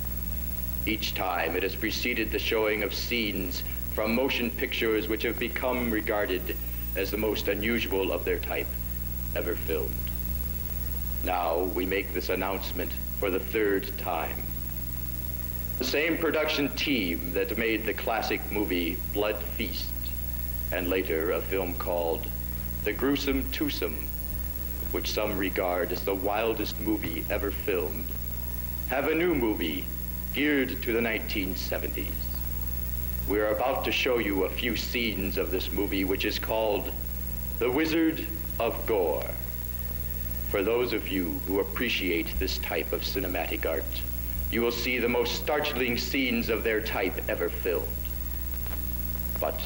[0.87, 3.63] Each time it has preceded the showing of scenes
[3.95, 6.57] from motion pictures which have become regarded
[6.97, 8.67] as the most unusual of their type
[9.35, 9.91] ever filmed.
[11.25, 14.46] Now we make this announcement for the third time.
[15.79, 19.91] The same production team that made the classic movie Blood Feast,
[20.73, 22.27] and later a film called
[22.85, 24.09] The Gruesome Twosome,
[24.93, 28.07] which some regard as the wildest movie ever filmed,
[28.89, 29.85] have a new movie
[30.33, 32.09] geared to the 1970s.
[33.29, 36.91] We're about to show you a few scenes of this movie, which is called
[37.59, 38.27] The Wizard
[38.59, 39.29] of Gore.
[40.51, 43.85] For those of you who appreciate this type of cinematic art,
[44.51, 47.89] you will see the most startling scenes of their type ever filmed.
[49.41, 49.61] But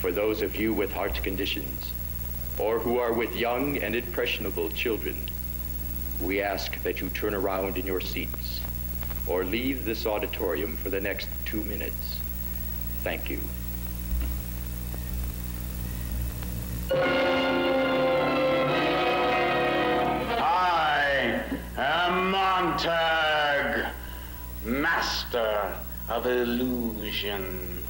[0.00, 1.92] for those of you with heart conditions,
[2.58, 5.28] or who are with young and impressionable children,
[6.20, 8.60] we ask that you turn around in your seats
[9.26, 12.18] or leave this auditorium for the next two minutes.
[13.04, 13.40] Thank you.
[20.40, 21.42] I
[21.76, 23.86] am Montag,
[24.64, 25.76] master
[26.08, 27.84] of illusion.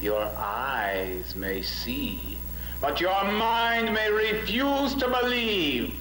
[0.00, 2.38] Your eyes may see,
[2.80, 5.94] but your mind may refuse to believe.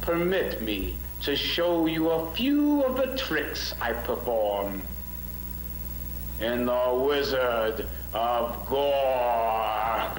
[0.00, 4.82] Permit me to show you a few of the tricks I perform
[6.40, 10.10] in The Wizard of Gore.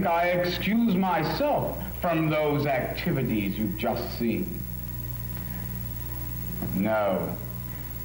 [0.00, 4.62] Think I excuse myself from those activities you've just seen.
[6.74, 7.36] No.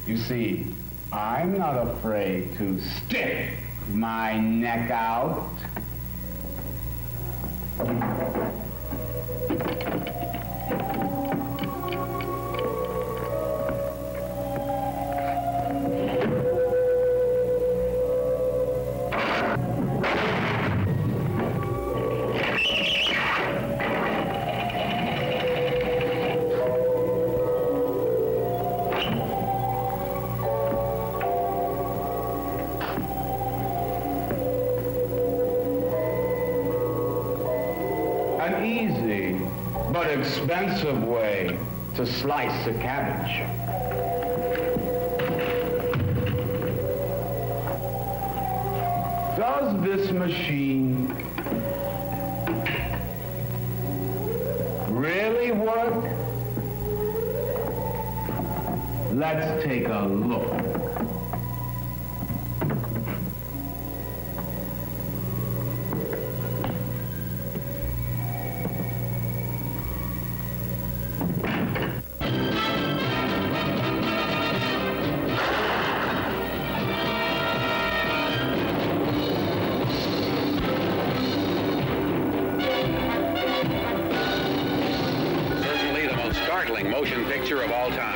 [0.06, 0.74] You see,
[1.10, 3.50] I'm not afraid to stick
[3.88, 5.45] my neck out.
[59.66, 60.46] Take a look.
[86.90, 88.15] Motion picture of all time.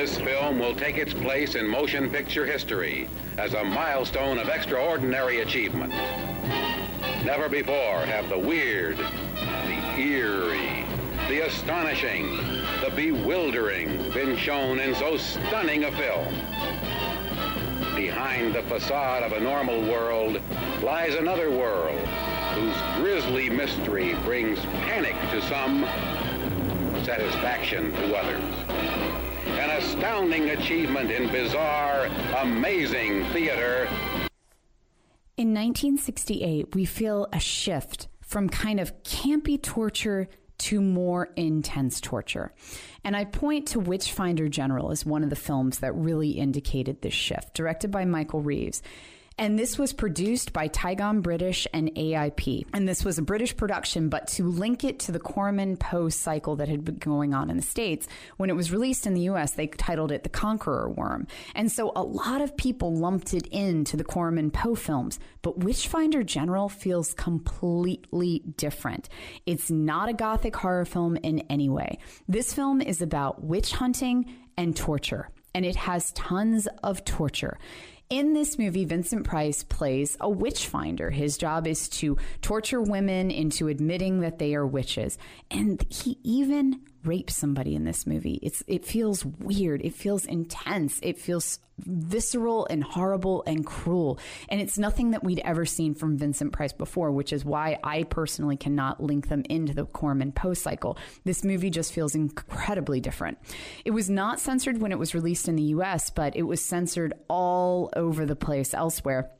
[0.00, 5.40] This film will take its place in motion picture history as a milestone of extraordinary
[5.40, 5.92] achievement.
[7.22, 10.86] Never before have the weird, the eerie,
[11.28, 12.34] the astonishing,
[12.82, 16.34] the bewildering been shown in so stunning a film.
[17.94, 20.40] Behind the facade of a normal world
[20.82, 22.00] lies another world
[22.54, 25.84] whose grisly mystery brings panic to some,
[27.04, 28.59] satisfaction to others.
[29.80, 32.04] Astounding achievement in bizarre,
[32.36, 33.88] amazing theater
[35.38, 42.52] In 1968, we feel a shift from kind of campy torture to more intense torture.
[43.04, 47.14] And I point to Witchfinder General as one of the films that really indicated this
[47.14, 48.82] shift, directed by Michael Reeves.
[49.40, 52.66] And this was produced by Tigon British and AIP.
[52.74, 56.56] And this was a British production, but to link it to the Corman Poe cycle
[56.56, 59.52] that had been going on in the States, when it was released in the US,
[59.52, 61.26] they titled it The Conqueror Worm.
[61.54, 65.18] And so a lot of people lumped it into the Corman Poe films.
[65.40, 69.08] But Witchfinder General feels completely different.
[69.46, 71.98] It's not a gothic horror film in any way.
[72.28, 77.56] This film is about witch hunting and torture, and it has tons of torture.
[78.10, 81.10] In this movie, Vincent Price plays a witch finder.
[81.10, 85.16] His job is to torture women into admitting that they are witches.
[85.48, 88.38] And he even rape somebody in this movie.
[88.42, 89.82] It's it feels weird.
[89.84, 90.98] It feels intense.
[91.02, 94.18] It feels visceral and horrible and cruel.
[94.48, 98.02] And it's nothing that we'd ever seen from Vincent Price before, which is why I
[98.04, 100.98] personally cannot link them into the Corman Poe cycle.
[101.24, 103.38] This movie just feels incredibly different.
[103.84, 107.14] It was not censored when it was released in the US, but it was censored
[107.28, 109.30] all over the place elsewhere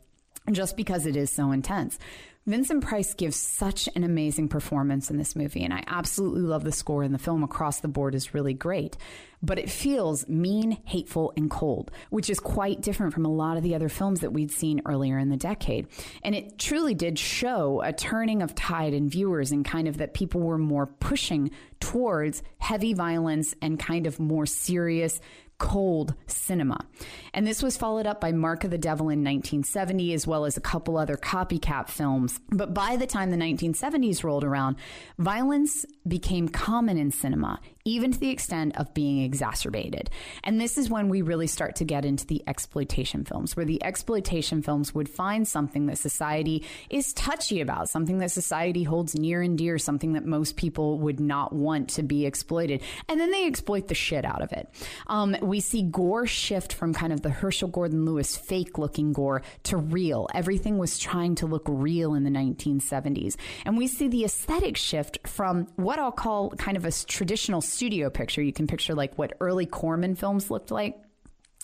[0.50, 1.98] just because it is so intense.
[2.46, 6.72] Vincent Price gives such an amazing performance in this movie, and I absolutely love the
[6.72, 8.96] score, and the film across the board is really great.
[9.42, 13.62] But it feels mean, hateful, and cold, which is quite different from a lot of
[13.62, 15.88] the other films that we'd seen earlier in the decade.
[16.22, 20.14] And it truly did show a turning of tide in viewers, and kind of that
[20.14, 25.20] people were more pushing towards heavy violence and kind of more serious
[25.60, 26.84] cold cinema.
[27.32, 30.56] And this was followed up by Mark of the Devil in 1970, as well as
[30.56, 32.40] a couple other copycat films.
[32.48, 34.76] But by the time the 1970s rolled around,
[35.18, 40.10] violence became common in cinema, even to the extent of being exacerbated.
[40.44, 43.82] And this is when we really start to get into the exploitation films, where the
[43.82, 49.42] exploitation films would find something that society is touchy about, something that society holds near
[49.42, 52.82] and dear, something that most people would not want to be exploited.
[53.08, 54.68] And then they exploit the shit out of it.
[55.06, 59.42] Um, we see gore shift from kind of the Herschell Gordon Lewis fake looking gore
[59.64, 60.28] to real.
[60.34, 63.36] Everything was trying to look real in the 1970s.
[63.64, 68.10] And we see the aesthetic shift from what I'll call kind of a traditional studio
[68.10, 68.42] picture.
[68.42, 70.96] You can picture like what early Corman films looked like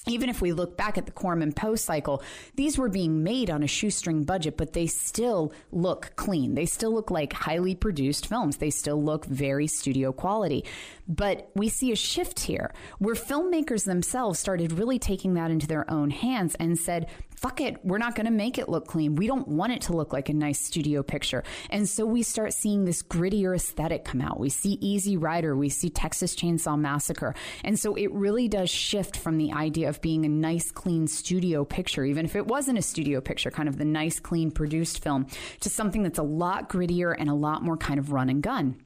[0.08, 2.22] even if we look back at the Corman Poe cycle,
[2.54, 6.54] these were being made on a shoestring budget, but they still look clean.
[6.54, 8.58] They still look like highly produced films.
[8.58, 10.64] They still look very studio quality.
[11.08, 15.90] But we see a shift here where filmmakers themselves started really taking that into their
[15.90, 19.14] own hands and said, fuck it, we're not going to make it look clean.
[19.14, 21.44] We don't want it to look like a nice studio picture.
[21.70, 24.40] And so we start seeing this grittier aesthetic come out.
[24.40, 27.34] We see Easy Rider, we see Texas Chainsaw Massacre.
[27.62, 31.64] And so it really does shift from the idea of being a nice, clean studio
[31.64, 35.26] picture, even if it wasn't a studio picture, kind of the nice, clean produced film,
[35.60, 38.76] to something that's a lot grittier and a lot more kind of run and gun.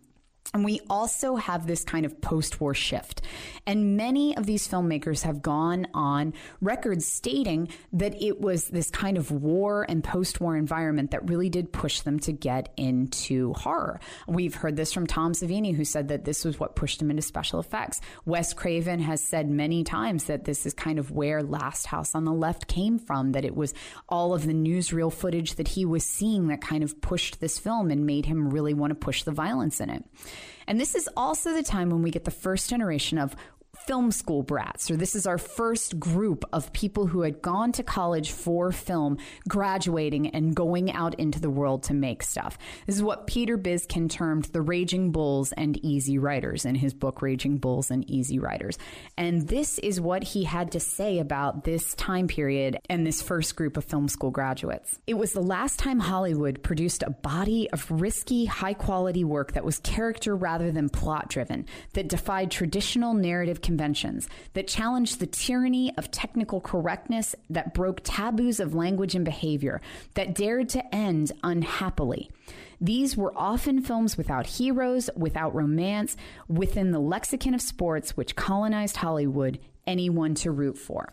[0.52, 3.22] And we also have this kind of post war shift.
[3.66, 9.16] And many of these filmmakers have gone on record stating that it was this kind
[9.16, 14.00] of war and post war environment that really did push them to get into horror.
[14.26, 17.22] We've heard this from Tom Savini, who said that this was what pushed him into
[17.22, 18.00] special effects.
[18.24, 22.24] Wes Craven has said many times that this is kind of where Last House on
[22.24, 23.72] the Left came from, that it was
[24.08, 27.90] all of the newsreel footage that he was seeing that kind of pushed this film
[27.90, 30.04] and made him really want to push the violence in it.
[30.70, 33.34] And this is also the time when we get the first generation of
[33.90, 37.82] film school brats, or this is our first group of people who had gone to
[37.82, 39.18] college for film,
[39.48, 42.56] graduating and going out into the world to make stuff.
[42.86, 47.20] This is what Peter Biskind termed the Raging Bulls and Easy Riders in his book,
[47.20, 48.78] Raging Bulls and Easy Riders.
[49.18, 53.56] And this is what he had to say about this time period and this first
[53.56, 55.00] group of film school graduates.
[55.08, 59.64] It was the last time Hollywood produced a body of risky, high quality work that
[59.64, 63.79] was character rather than plot driven, that defied traditional narrative conventions
[64.52, 69.80] that challenged the tyranny of technical correctness, that broke taboos of language and behavior,
[70.14, 72.30] that dared to end unhappily.
[72.80, 76.16] These were often films without heroes, without romance,
[76.48, 81.12] within the lexicon of sports which colonized Hollywood anyone to root for.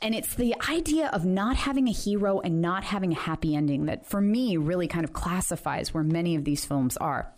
[0.00, 3.86] And it's the idea of not having a hero and not having a happy ending
[3.86, 7.32] that, for me, really kind of classifies where many of these films are.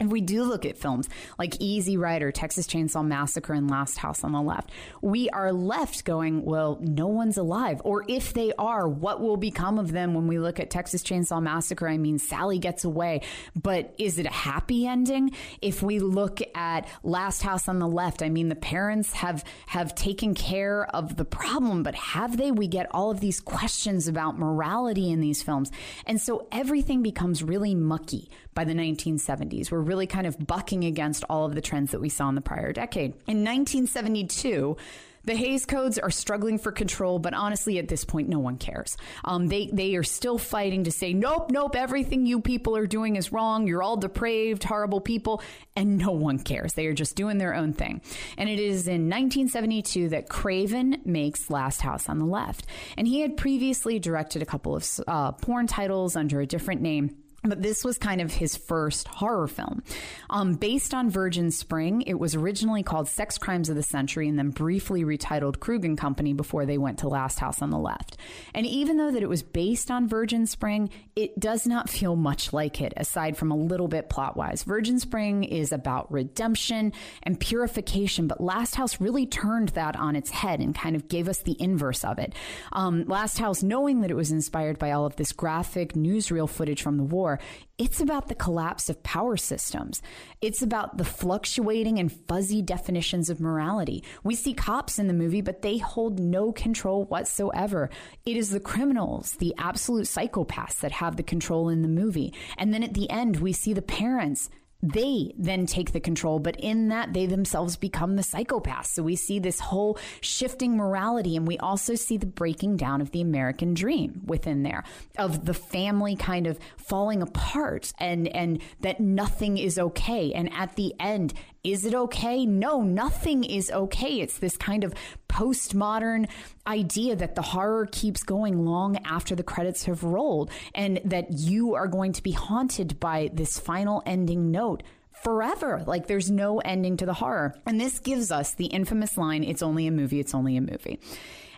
[0.00, 1.06] If we do look at films
[1.38, 4.70] like Easy Rider, Texas Chainsaw Massacre, and Last House on the Left,
[5.02, 7.82] we are left going, well, no one's alive.
[7.84, 11.42] Or if they are, what will become of them when we look at Texas Chainsaw
[11.42, 11.86] Massacre?
[11.86, 13.20] I mean, Sally gets away,
[13.54, 15.32] but is it a happy ending?
[15.60, 19.94] If we look at Last House on the Left, I mean, the parents have, have
[19.94, 22.50] taken care of the problem, but have they?
[22.50, 25.70] We get all of these questions about morality in these films.
[26.06, 29.70] And so everything becomes really mucky by the 1970s.
[29.70, 32.40] We're really kind of bucking against all of the trends that we saw in the
[32.40, 33.12] prior decade.
[33.26, 34.76] In 1972,
[35.24, 38.96] the Hays Codes are struggling for control, but honestly, at this point, no one cares.
[39.24, 43.14] Um, they they are still fighting to say, nope, nope, everything you people are doing
[43.14, 43.66] is wrong.
[43.68, 45.40] You're all depraved, horrible people,
[45.76, 46.74] and no one cares.
[46.74, 48.02] They are just doing their own thing.
[48.36, 53.20] And it is in 1972 that Craven makes Last House on the Left, and he
[53.20, 57.21] had previously directed a couple of uh, porn titles under a different name.
[57.44, 59.82] But this was kind of his first horror film.
[60.30, 64.38] Um, based on Virgin Spring, it was originally called Sex Crimes of the Century and
[64.38, 68.16] then briefly retitled Krug and Company before they went to Last House on the Left.
[68.54, 72.52] And even though that it was based on Virgin Spring, it does not feel much
[72.52, 74.62] like it, aside from a little bit plot wise.
[74.62, 76.92] Virgin Spring is about redemption
[77.24, 81.28] and purification, but Last House really turned that on its head and kind of gave
[81.28, 82.34] us the inverse of it.
[82.72, 86.82] Um, Last House, knowing that it was inspired by all of this graphic newsreel footage
[86.82, 87.31] from the war,
[87.78, 90.02] it's about the collapse of power systems.
[90.40, 94.04] It's about the fluctuating and fuzzy definitions of morality.
[94.22, 97.90] We see cops in the movie, but they hold no control whatsoever.
[98.24, 102.32] It is the criminals, the absolute psychopaths that have the control in the movie.
[102.56, 104.48] And then at the end, we see the parents
[104.82, 108.86] they then take the control, but in that they themselves become the psychopaths.
[108.86, 113.12] So we see this whole shifting morality, and we also see the breaking down of
[113.12, 114.82] the American dream within there,
[115.16, 120.32] of the family kind of falling apart, and and that nothing is okay.
[120.32, 121.34] And at the end,
[121.64, 122.44] is it okay?
[122.44, 124.20] No, nothing is okay.
[124.20, 124.94] It's this kind of
[125.28, 126.28] postmodern
[126.66, 131.74] idea that the horror keeps going long after the credits have rolled and that you
[131.74, 134.82] are going to be haunted by this final ending note
[135.22, 135.84] forever.
[135.86, 137.54] Like there's no ending to the horror.
[137.64, 140.98] And this gives us the infamous line it's only a movie, it's only a movie.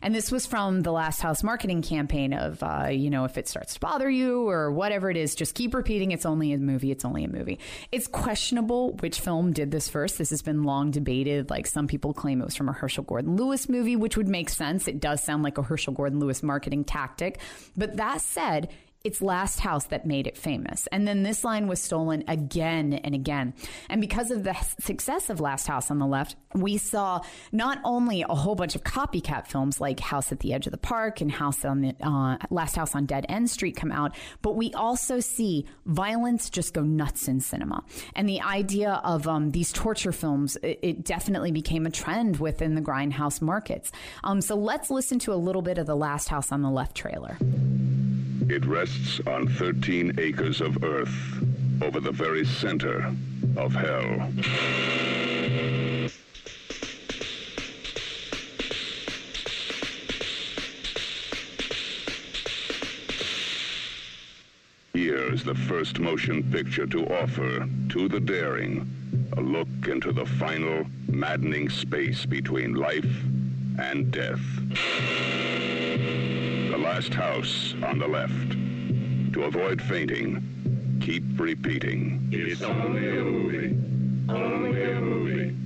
[0.05, 3.49] And this was from the Last House marketing campaign of, uh, you know, if it
[3.49, 6.91] starts to bother you or whatever it is, just keep repeating it's only a movie,
[6.91, 7.59] it's only a movie.
[7.91, 10.19] It's questionable which film did this first.
[10.19, 11.49] This has been long debated.
[11.49, 14.51] Like some people claim it was from a Herschell Gordon Lewis movie, which would make
[14.51, 14.87] sense.
[14.87, 17.41] It does sound like a Herschell Gordon Lewis marketing tactic.
[17.75, 18.69] But that said,
[19.05, 20.87] it's Last House that made it famous.
[20.87, 23.53] And then this line was stolen again and again.
[23.91, 27.21] And because of the success of Last House on the Left, we saw
[27.53, 30.79] not only a whole bunch of copycat films like House at the Edge of the
[30.79, 34.57] Park and House on the uh, Last House on Dead End Street come out, but
[34.57, 37.85] we also see violence just go nuts in cinema.
[38.17, 42.75] And the idea of um, these torture films, it, it, definitely became a trend within
[42.75, 43.93] the grindhouse markets.
[44.23, 46.97] Um, so let's listen to a little bit of the Last House on the Left
[46.97, 47.37] trailer.
[48.49, 51.43] It rests on 13 acres of earth
[51.81, 53.11] over the very center
[53.57, 54.29] of hell.
[64.93, 68.91] Here is the first motion picture to offer to the daring
[69.39, 73.25] a look into the final, maddening space between life
[73.79, 74.41] and death
[76.95, 78.53] last house on the left.
[79.33, 82.29] To avoid fainting, keep repeating.
[82.31, 83.77] It's only a movie.
[84.29, 85.57] Only a movie.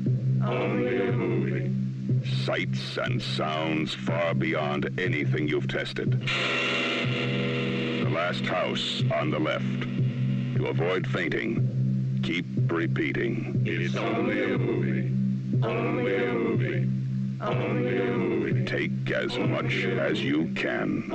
[0.43, 2.25] Only a movie.
[2.47, 6.19] Sights and sounds far beyond anything you've tested.
[6.19, 9.83] The last house on the left.
[10.57, 13.65] To avoid fainting, keep repeating.
[13.67, 15.13] It's only a movie.
[15.63, 16.98] Only a movie.
[17.41, 21.09] Take as much as you can.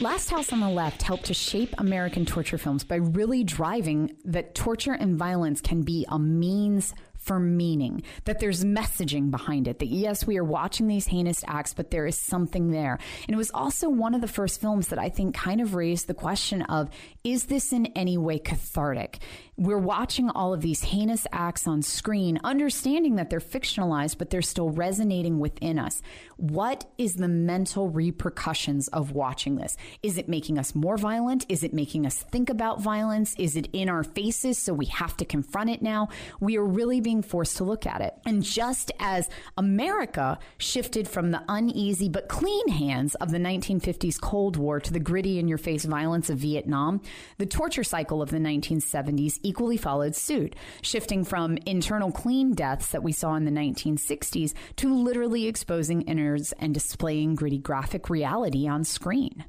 [0.00, 4.54] Last House on the Left helped to shape American torture films by really driving that
[4.54, 6.94] torture and violence can be a means
[7.28, 11.74] for meaning, that there's messaging behind it, that yes, we are watching these heinous acts,
[11.74, 12.98] but there is something there.
[13.28, 16.06] And it was also one of the first films that I think kind of raised
[16.06, 16.88] the question of
[17.22, 19.18] is this in any way cathartic?
[19.58, 24.40] We're watching all of these heinous acts on screen, understanding that they're fictionalized, but they're
[24.40, 26.00] still resonating within us.
[26.36, 29.76] What is the mental repercussions of watching this?
[30.00, 31.44] Is it making us more violent?
[31.48, 33.34] Is it making us think about violence?
[33.36, 36.08] Is it in our faces so we have to confront it now?
[36.38, 38.14] We are really being forced to look at it.
[38.24, 44.56] And just as America shifted from the uneasy but clean hands of the 1950s Cold
[44.56, 47.00] War to the gritty in your face violence of Vietnam,
[47.38, 53.02] the torture cycle of the 1970s equally followed suit, shifting from internal clean deaths that
[53.02, 58.84] we saw in the 1960s to literally exposing innards and displaying gritty graphic reality on
[58.84, 59.44] screen.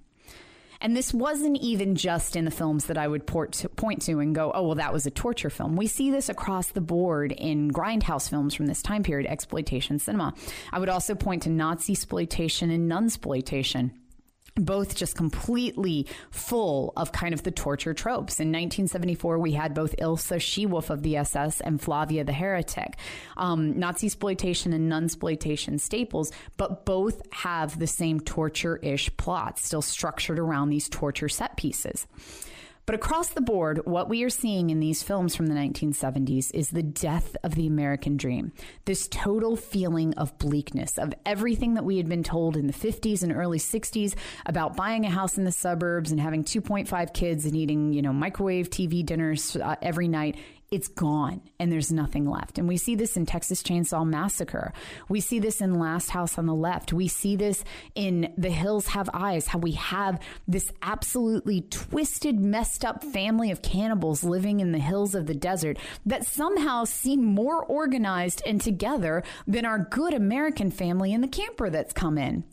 [0.82, 4.34] And this wasn't even just in the films that I would to, point to and
[4.34, 5.76] go, oh, well, that was a torture film.
[5.76, 10.34] We see this across the board in grindhouse films from this time period, exploitation cinema.
[10.72, 13.91] I would also point to Nazi exploitation and nunsploitation
[14.60, 18.39] both just completely full of kind of the torture tropes.
[18.39, 22.97] In 1974, we had both Ilse She-Wolf of the SS and Flavia the Heretic,
[23.38, 29.82] um, Nazi exploitation and nun exploitation staples, but both have the same torture-ish plot, still
[29.82, 32.07] structured around these torture set pieces.
[32.90, 36.72] But across the board, what we are seeing in these films from the 1970s is
[36.72, 38.52] the death of the American dream.
[38.86, 43.22] This total feeling of bleakness, of everything that we had been told in the 50s
[43.22, 44.16] and early 60s
[44.48, 48.12] about buying a house in the suburbs and having 2.5 kids and eating, you know,
[48.12, 50.40] microwave TV dinners uh, every night
[50.72, 52.58] it's gone and there's nothing left.
[52.58, 54.74] And we see this in Texas Chainsaw Massacre.
[55.08, 56.94] We see this in Last House on the Left.
[56.94, 57.64] We see this
[57.96, 63.62] in The Hills Have Eyes, how we have this absolutely twisted, messed up family of
[63.62, 69.24] cannibals living in the hills of the desert that somehow seem more organized and together
[69.48, 72.44] than our good American family in the camper that's come in.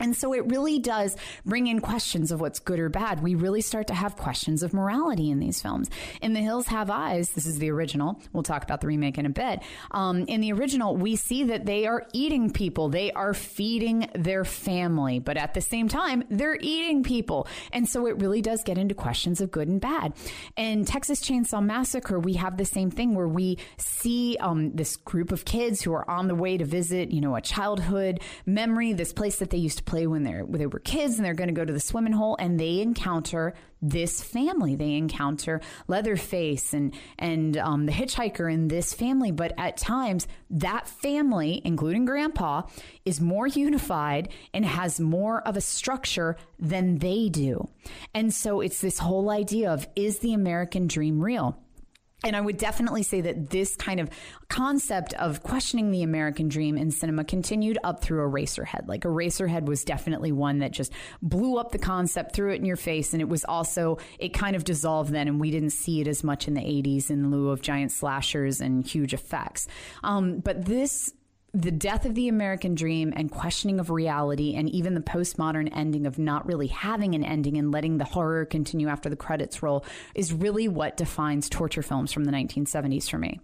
[0.00, 1.16] And so it really does
[1.46, 3.22] bring in questions of what's good or bad.
[3.22, 5.88] We really start to have questions of morality in these films.
[6.20, 8.20] In The Hills Have Eyes, this is the original.
[8.32, 9.60] We'll talk about the remake in a bit.
[9.92, 12.88] Um, in the original, we see that they are eating people.
[12.88, 17.46] They are feeding their family, but at the same time, they're eating people.
[17.72, 20.14] And so it really does get into questions of good and bad.
[20.56, 25.30] In Texas Chainsaw Massacre, we have the same thing where we see um, this group
[25.30, 29.12] of kids who are on the way to visit, you know, a childhood memory, this
[29.12, 31.48] place that they used to play when they're when they were kids and they're going
[31.48, 34.76] to go to the swimming hole and they encounter this family.
[34.76, 40.88] They encounter Leatherface and and um, the hitchhiker in this family, but at times that
[40.88, 42.62] family, including Grandpa,
[43.04, 47.68] is more unified and has more of a structure than they do.
[48.14, 51.58] And so it's this whole idea of is the American dream real?
[52.24, 54.10] And I would definitely say that this kind of
[54.48, 58.88] concept of questioning the American dream in cinema continued up through Eraserhead.
[58.88, 62.76] Like Eraserhead was definitely one that just blew up the concept, threw it in your
[62.76, 66.08] face, and it was also it kind of dissolved then, and we didn't see it
[66.08, 69.68] as much in the '80s in lieu of giant slashers and huge effects.
[70.02, 71.12] Um, but this
[71.54, 76.04] the death of the American dream and questioning of reality, and even the postmodern ending
[76.04, 79.84] of not really having an ending and letting the horror continue after the credits roll,
[80.16, 83.40] is really what defines torture films from the 1970s for me.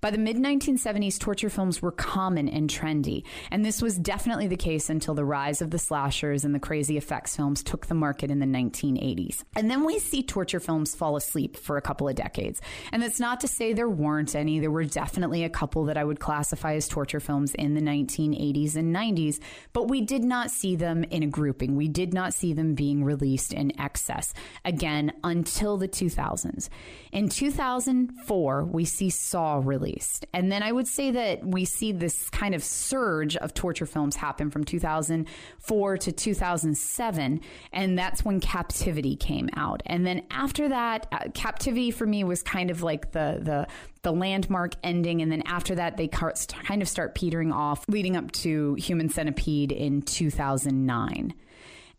[0.00, 4.56] By the mid 1970s, torture films were common and trendy, and this was definitely the
[4.56, 8.30] case until the rise of the slashers and the crazy effects films took the market
[8.30, 9.44] in the 1980s.
[9.54, 12.62] And then we see torture films fall asleep for a couple of decades.
[12.92, 14.58] And that's not to say there weren't any.
[14.58, 18.76] There were definitely a couple that I would classify as torture films in the 1980s
[18.76, 19.38] and 90s,
[19.74, 21.76] but we did not see them in a grouping.
[21.76, 24.32] We did not see them being released in excess
[24.64, 26.70] again until the 2000s.
[27.12, 29.89] In 2004, we see Saw released.
[30.32, 34.16] And then I would say that we see this kind of surge of torture films
[34.16, 37.40] happen from 2004 to 2007.
[37.72, 39.82] And that's when Captivity came out.
[39.86, 43.66] And then after that, uh, Captivity for me was kind of like the, the,
[44.02, 45.22] the landmark ending.
[45.22, 49.72] And then after that, they kind of start petering off, leading up to Human Centipede
[49.72, 51.34] in 2009.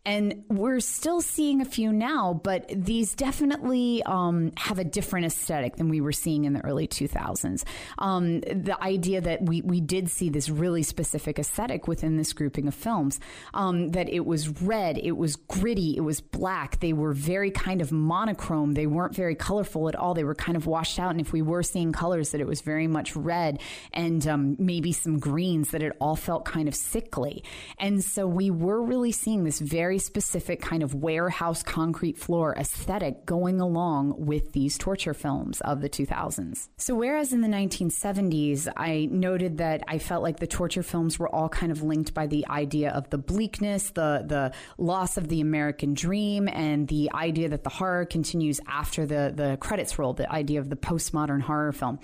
[0.04, 5.76] And we're still seeing a few now, but these definitely um, have a different aesthetic
[5.76, 7.62] than we were seeing in the early 2000s.
[7.98, 12.66] Um, the idea that we, we did see this really specific aesthetic within this grouping
[12.66, 13.20] of films,
[13.54, 16.80] um, that it was red, it was gritty, it was black.
[16.80, 18.72] They were very kind of monochrome.
[18.72, 20.14] They weren't very colorful at all.
[20.14, 21.12] They were kind of washed out.
[21.12, 23.60] And if we were seeing colors, that it was very much red
[23.92, 27.44] and um, maybe some greens, that it all felt kind of sickly.
[27.78, 32.54] And so we were really seeing this very very specific kind of warehouse concrete floor
[32.56, 36.70] aesthetic going along with these torture films of the 2000s.
[36.78, 41.28] So, whereas in the 1970s, I noted that I felt like the torture films were
[41.28, 45.42] all kind of linked by the idea of the bleakness, the, the loss of the
[45.42, 50.32] American dream, and the idea that the horror continues after the, the credits roll, the
[50.32, 51.98] idea of the postmodern horror film.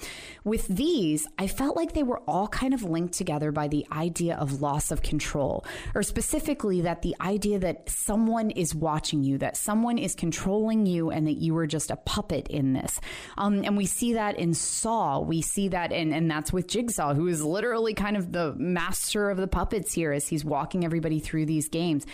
[0.45, 4.36] With these, I felt like they were all kind of linked together by the idea
[4.36, 5.64] of loss of control,
[5.95, 11.11] or specifically that the idea that someone is watching you, that someone is controlling you,
[11.11, 13.01] and that you are just a puppet in this.
[13.37, 15.20] Um, and we see that in Saw.
[15.20, 19.31] We see that, in, and that's with Jigsaw, who is literally kind of the master
[19.31, 22.07] of the puppets here as he's walking everybody through these games.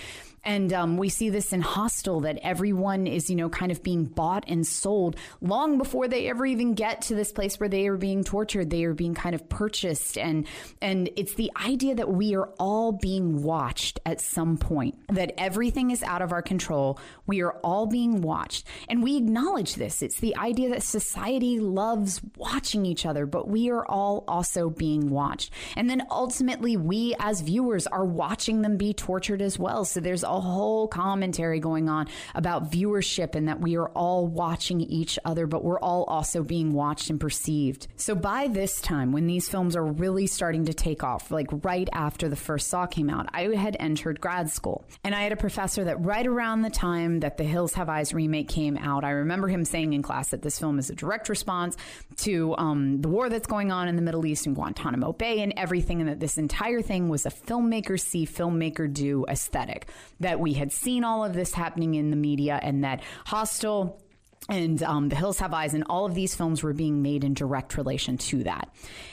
[0.45, 4.05] And um, we see this in Hostel that everyone is, you know, kind of being
[4.05, 7.97] bought and sold long before they ever even get to this place where they are
[7.97, 8.71] being tortured.
[8.71, 10.19] They are being kind of purchased.
[10.19, 10.47] And,
[10.81, 15.91] and it's the idea that we are all being watched at some point, that everything
[15.91, 16.99] is out of our control.
[17.27, 18.67] We are all being watched.
[18.89, 20.03] And we acknowledge this.
[20.03, 25.11] It's the idea that society loves watching each other, but we are all also being
[25.11, 25.53] watched.
[25.77, 29.85] And then ultimately, we as viewers are watching them be tortured as well.
[29.85, 34.81] So there's a whole commentary going on about viewership and that we are all watching
[34.81, 37.87] each other, but we're all also being watched and perceived.
[37.97, 41.89] So by this time, when these films are really starting to take off, like right
[41.93, 45.37] after the first Saw came out, I had entered grad school and I had a
[45.37, 49.11] professor that right around the time that the Hills Have Eyes remake came out, I
[49.11, 51.77] remember him saying in class that this film is a direct response
[52.19, 55.53] to um, the war that's going on in the Middle East and Guantanamo Bay and
[55.57, 59.89] everything, and that this entire thing was a filmmaker see, filmmaker do aesthetic.
[60.25, 64.01] That we had seen all of this happening in the media, and that Hostel
[64.49, 67.35] and um, The Hills Have Eyes, and all of these films were being made in
[67.35, 68.69] direct relation to that.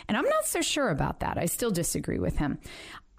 [0.08, 1.38] And I'm not so sure about that.
[1.38, 2.60] I still disagree with him.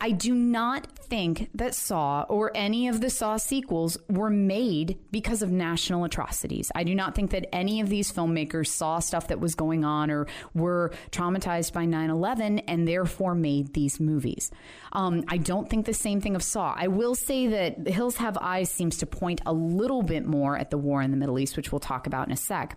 [0.02, 5.42] I do not think that Saw or any of the Saw sequels were made because
[5.42, 6.72] of national atrocities.
[6.74, 10.10] I do not think that any of these filmmakers saw stuff that was going on
[10.10, 14.50] or were traumatized by 9 11 and therefore made these movies.
[14.90, 16.74] Um, I don't think the same thing of Saw.
[16.76, 20.70] I will say that Hills Have Eyes seems to point a little bit more at
[20.70, 22.76] the war in the Middle East, which we'll talk about in a sec.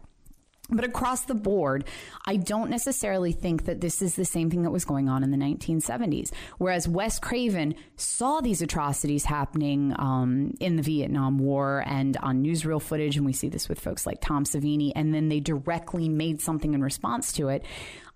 [0.70, 1.86] But across the board,
[2.26, 5.30] I don't necessarily think that this is the same thing that was going on in
[5.30, 6.32] the 1970s.
[6.57, 12.82] Whereas Wes Craven saw these atrocities happening um, in the Vietnam War and on newsreel
[12.82, 16.41] footage, and we see this with folks like Tom Savini, and then they directly made
[16.41, 17.63] something in response to it.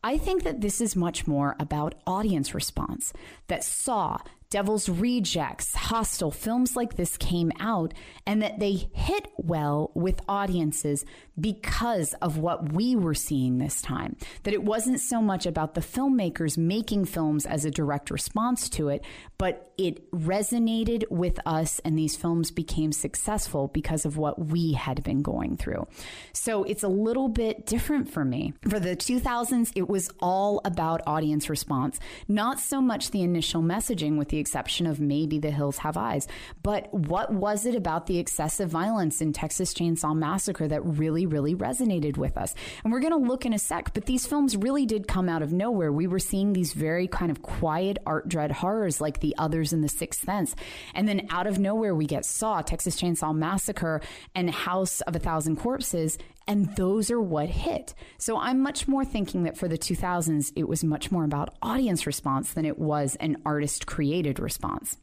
[0.03, 3.13] I think that this is much more about audience response.
[3.47, 4.19] That Saw,
[4.49, 7.93] Devil's Rejects, Hostel, films like this came out
[8.25, 11.05] and that they hit well with audiences
[11.39, 14.15] because of what we were seeing this time.
[14.43, 18.89] That it wasn't so much about the filmmakers making films as a direct response to
[18.89, 19.05] it,
[19.37, 25.03] but it resonated with us and these films became successful because of what we had
[25.03, 25.87] been going through.
[26.33, 28.53] So it's a little bit different for me.
[28.67, 34.17] For the 2000s, it was all about audience response, not so much the initial messaging
[34.17, 36.27] with the exception of maybe The Hills Have Eyes.
[36.63, 41.55] But what was it about the excessive violence in Texas Chainsaw Massacre that really, really
[41.55, 42.55] resonated with us?
[42.83, 45.41] And we're going to look in a sec, but these films really did come out
[45.41, 45.91] of nowhere.
[45.91, 49.81] We were seeing these very kind of quiet art dread horrors like The Others in
[49.81, 50.55] The Sixth Sense.
[50.93, 54.01] And then out of nowhere, we get Saw, Texas Chainsaw Massacre,
[54.35, 56.17] and House of a Thousand Corpses
[56.49, 57.93] and those are what hit.
[58.17, 62.07] So I'm much more thinking that for the 2000s, it was much more about audience
[62.07, 64.97] response than it was an artist created response.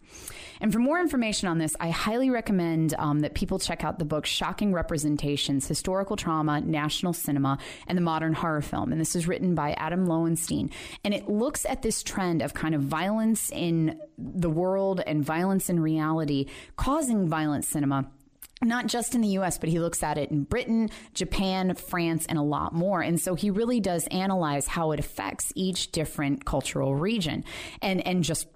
[0.60, 4.04] And for more information on this, I highly recommend um, that people check out the
[4.04, 8.92] book Shocking Representations Historical Trauma, National Cinema, and the Modern Horror Film.
[8.92, 10.70] And this is written by Adam Lowenstein.
[11.02, 15.68] And it looks at this trend of kind of violence in the world and violence
[15.68, 16.46] in reality
[16.76, 18.08] causing violent cinema
[18.62, 22.38] not just in the US, but he looks at it in Britain, Japan, France, and
[22.38, 23.02] a lot more.
[23.02, 27.44] And so he really does analyze how it affects each different cultural region
[27.82, 28.46] and, and just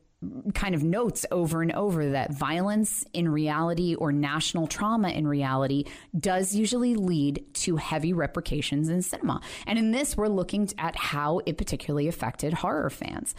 [0.54, 5.84] kind of notes over and over that violence in reality or national trauma in reality
[6.18, 9.40] does usually lead to heavy repercussions in cinema.
[9.66, 13.34] And in this, we're looking at how it particularly affected horror fans.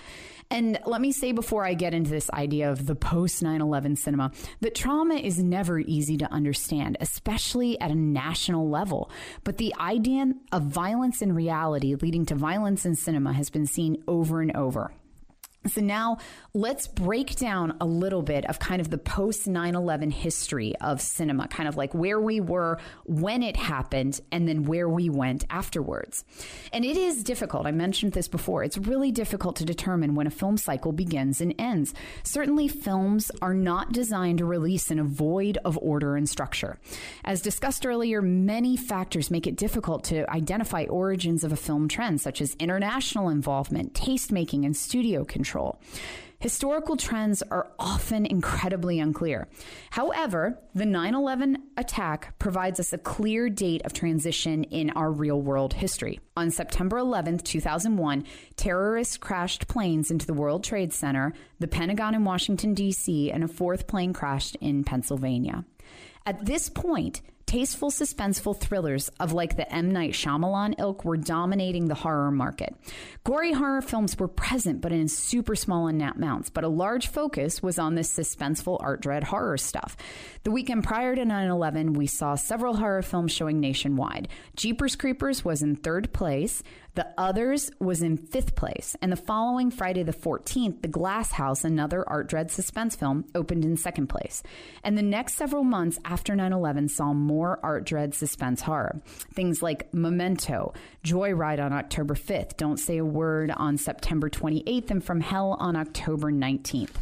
[0.49, 3.95] And let me say before I get into this idea of the post 9 11
[3.95, 9.11] cinema that trauma is never easy to understand, especially at a national level.
[9.43, 14.03] But the idea of violence in reality leading to violence in cinema has been seen
[14.07, 14.91] over and over.
[15.67, 16.17] So now
[16.55, 20.99] let's break down a little bit of kind of the post 9 11 history of
[20.99, 25.45] cinema, kind of like where we were when it happened and then where we went
[25.51, 26.25] afterwards.
[26.73, 27.67] And it is difficult.
[27.67, 28.63] I mentioned this before.
[28.63, 31.93] It's really difficult to determine when a film cycle begins and ends.
[32.23, 36.79] Certainly, films are not designed to release in a void of order and structure.
[37.23, 42.19] As discussed earlier, many factors make it difficult to identify origins of a film trend,
[42.19, 45.79] such as international involvement, taste making, and studio control control.
[46.39, 49.47] Historical trends are often incredibly unclear.
[49.91, 55.39] However, the 9 11 attack provides us a clear date of transition in our real
[55.39, 56.19] world history.
[56.35, 58.25] On September 11, 2001,
[58.55, 63.47] terrorists crashed planes into the World Trade Center, the Pentagon in Washington, D.C., and a
[63.47, 65.63] fourth plane crashed in Pennsylvania.
[66.25, 67.21] At this point,
[67.51, 69.91] tasteful, suspenseful thrillers of like the M.
[69.91, 72.73] Night Shyamalan ilk were dominating the horror market.
[73.25, 77.77] Gory horror films were present, but in super small amounts, but a large focus was
[77.77, 79.97] on this suspenseful art dread horror stuff.
[80.43, 84.29] The weekend prior to 9 11, we saw several horror films showing nationwide.
[84.55, 86.63] Jeepers Creepers was in third place.
[86.93, 91.63] The Others was in fifth place, and the following Friday the 14th, The Glass House,
[91.63, 94.43] another art dread suspense film, opened in second place.
[94.83, 99.01] And the next several months after 9 11 saw more art dread suspense horror.
[99.33, 100.73] Things like Memento,
[101.03, 105.75] Joyride on October 5th, Don't Say a Word on September 28th, and From Hell on
[105.75, 106.95] October 19th.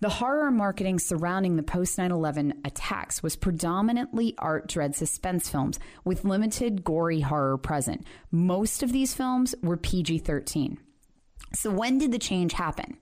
[0.00, 5.78] The horror marketing surrounding the post 9 11 attacks was predominantly art dread suspense films
[6.04, 8.04] with limited gory horror present.
[8.30, 10.78] Most of these films were PG 13.
[11.54, 12.98] So, when did the change happen?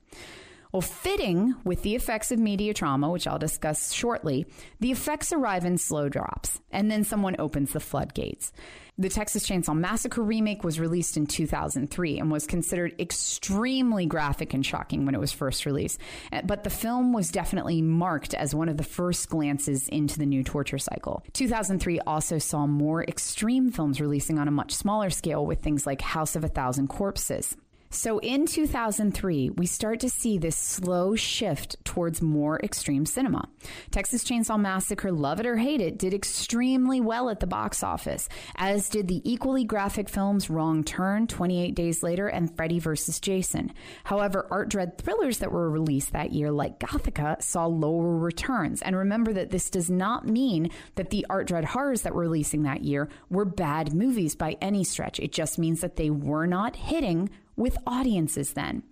[0.73, 4.47] Well, fitting with the effects of media trauma, which I'll discuss shortly,
[4.81, 8.53] the effects arrive in slow drops, and then someone opens the floodgates.
[8.97, 14.64] The Texas Chainsaw Massacre remake was released in 2003 and was considered extremely graphic and
[14.64, 15.99] shocking when it was first released.
[16.33, 20.27] Uh, but the film was definitely marked as one of the first glances into the
[20.27, 21.23] new torture cycle.
[21.35, 26.01] 2003 also saw more extreme films releasing on a much smaller scale with things like
[26.01, 27.57] House of a Thousand Corpses.
[27.95, 33.51] So in 2003, we start to see this slow shift towards more extreme cinema.
[33.90, 38.30] Texas Chainsaw Massacre, love it or hate it, did extremely well at the box office,
[38.57, 43.20] as did the equally graphic films Wrong Turn, 28 Days Later, and Freddy vs.
[43.20, 43.70] Jason.
[44.05, 48.80] However, art dread thrillers that were released that year, like Gothika, saw lower returns.
[48.80, 52.62] And remember that this does not mean that the art dread horrors that were releasing
[52.62, 55.20] that year were bad movies by any stretch.
[55.20, 58.82] It just means that they were not hitting with audiences then.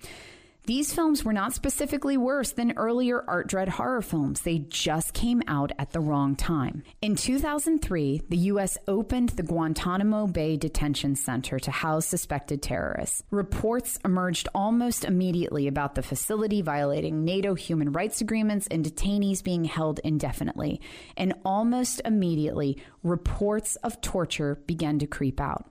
[0.66, 4.42] These films were not specifically worse than earlier art dread horror films.
[4.42, 6.84] They just came out at the wrong time.
[7.00, 8.76] In 2003, the U.S.
[8.86, 13.22] opened the Guantanamo Bay Detention Center to house suspected terrorists.
[13.30, 19.64] Reports emerged almost immediately about the facility violating NATO human rights agreements and detainees being
[19.64, 20.80] held indefinitely.
[21.16, 25.64] And almost immediately, reports of torture began to creep out.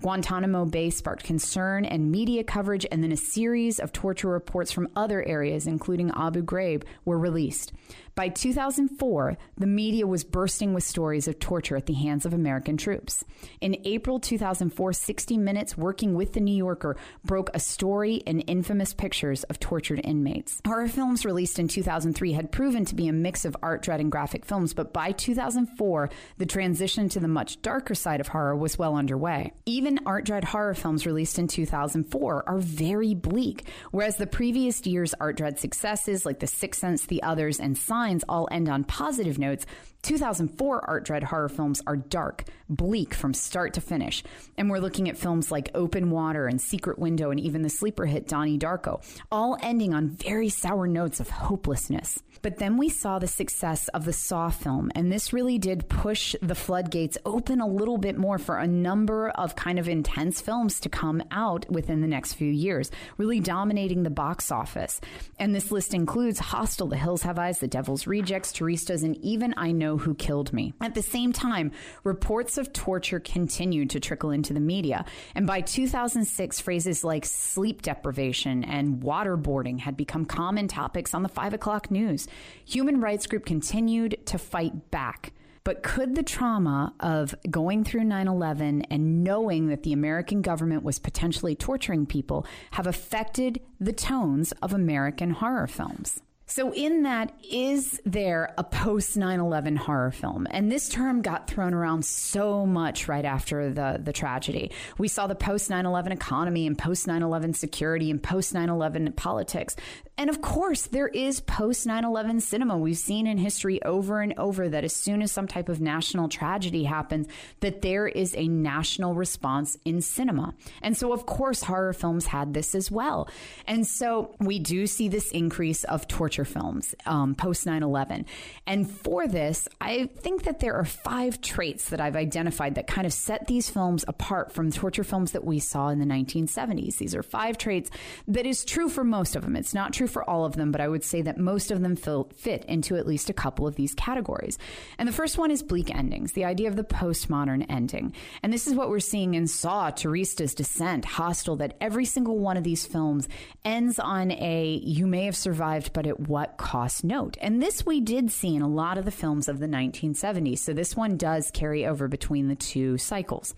[0.00, 4.88] Guantanamo Bay sparked concern and media coverage, and then a series of torture reports from
[4.96, 7.72] other areas, including Abu Ghraib, were released.
[8.14, 12.76] By 2004, the media was bursting with stories of torture at the hands of American
[12.76, 13.24] troops.
[13.62, 18.92] In April 2004, 60 Minutes, working with The New Yorker, broke a story and infamous
[18.92, 20.60] pictures of tortured inmates.
[20.66, 24.12] Horror films released in 2003 had proven to be a mix of art, dread, and
[24.12, 28.78] graphic films, but by 2004, the transition to the much darker side of horror was
[28.78, 29.54] well underway.
[29.64, 35.14] Even art, dread horror films released in 2004 are very bleak, whereas the previous year's
[35.14, 39.38] art, dread successes like The Sixth Sense, The Others, and Sign all end on positive
[39.38, 39.64] notes,
[40.02, 44.24] 2004 art dread horror films are dark, bleak from start to finish.
[44.58, 48.04] And we're looking at films like Open Water and Secret Window and even the sleeper
[48.04, 49.00] hit Donnie Darko,
[49.30, 52.20] all ending on very sour notes of hopelessness.
[52.42, 56.34] But then we saw the success of the Saw film, and this really did push
[56.42, 60.80] the floodgates open a little bit more for a number of kind of intense films
[60.80, 65.00] to come out within the next few years, really dominating the box office.
[65.38, 69.54] And this list includes Hostel, The Hills Have Eyes, The Devil's Rejects, Turistas, and even
[69.56, 70.72] I Know Who Killed Me.
[70.80, 71.72] At the same time,
[72.04, 75.04] reports of torture continued to trickle into the media.
[75.34, 81.28] And by 2006, phrases like sleep deprivation and waterboarding had become common topics on the
[81.28, 82.26] 5 o'clock news.
[82.64, 85.32] Human rights group continued to fight back.
[85.64, 90.82] But could the trauma of going through 9 11 and knowing that the American government
[90.82, 96.20] was potentially torturing people have affected the tones of American horror films?
[96.54, 100.46] So, in that, is there a post 9 11 horror film?
[100.50, 104.70] And this term got thrown around so much right after the, the tragedy.
[104.98, 108.68] We saw the post 9 11 economy and post 9 11 security and post 9
[108.68, 109.76] 11 politics.
[110.18, 112.76] And of course, there is post 9 11 cinema.
[112.76, 116.28] We've seen in history over and over that as soon as some type of national
[116.28, 117.28] tragedy happens,
[117.60, 120.54] that there is a national response in cinema.
[120.82, 123.30] And so, of course, horror films had this as well.
[123.66, 128.26] And so we do see this increase of torture films um, post 9 11.
[128.66, 133.06] And for this, I think that there are five traits that I've identified that kind
[133.06, 136.98] of set these films apart from torture films that we saw in the 1970s.
[136.98, 137.90] These are five traits
[138.28, 139.56] that is true for most of them.
[139.56, 141.96] It's not true for all of them, but I would say that most of them
[141.96, 144.58] fit into at least a couple of these categories.
[144.98, 148.14] And the first one is bleak endings, the idea of the postmodern ending.
[148.42, 152.56] And this is what we're seeing in Saw, Turistas, Descent, Hostel, that every single one
[152.56, 153.28] of these films
[153.64, 157.36] ends on a you may have survived, but at what cost note.
[157.40, 160.58] And this we did see in a lot of the films of the 1970s.
[160.58, 163.54] So this one does carry over between the two cycles.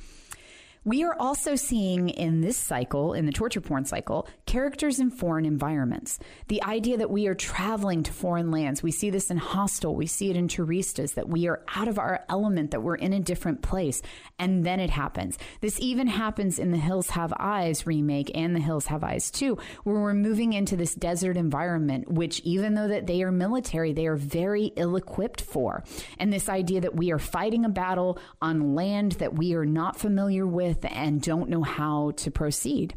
[0.86, 5.46] We are also seeing in this cycle, in the torture porn cycle, characters in foreign
[5.46, 6.18] environments.
[6.48, 8.82] The idea that we are traveling to foreign lands.
[8.82, 11.98] We see this in Hostel, we see it in Turistas, that we are out of
[11.98, 14.02] our element, that we're in a different place.
[14.38, 15.38] And then it happens.
[15.62, 19.56] This even happens in the Hills Have Eyes remake and the Hills Have Eyes 2,
[19.84, 24.06] where we're moving into this desert environment, which even though that they are military, they
[24.06, 25.82] are very ill equipped for.
[26.18, 29.96] And this idea that we are fighting a battle on land that we are not
[29.96, 32.94] familiar with with and don't know how to proceed.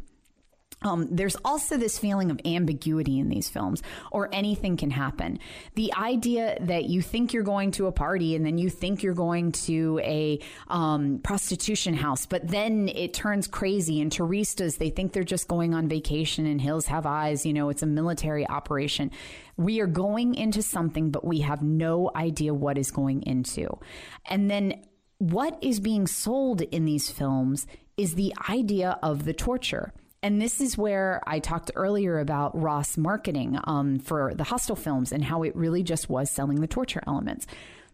[0.82, 5.40] Um, there's also this feeling of ambiguity in these films, or anything can happen.
[5.74, 9.12] The idea that you think you're going to a party and then you think you're
[9.12, 14.00] going to a um, prostitution house, but then it turns crazy.
[14.00, 17.70] And Turistas, they think they're just going on vacation, and Hills Have Eyes, you know,
[17.70, 19.10] it's a military operation.
[19.56, 23.66] We are going into something, but we have no idea what is going into.
[24.26, 24.84] And then
[25.18, 27.66] what is being sold in these films
[27.96, 29.92] is the idea of the torture.
[30.22, 35.12] And this is where I talked earlier about Roth's marketing um, for the Hostel films
[35.12, 37.46] and how it really just was selling the torture elements.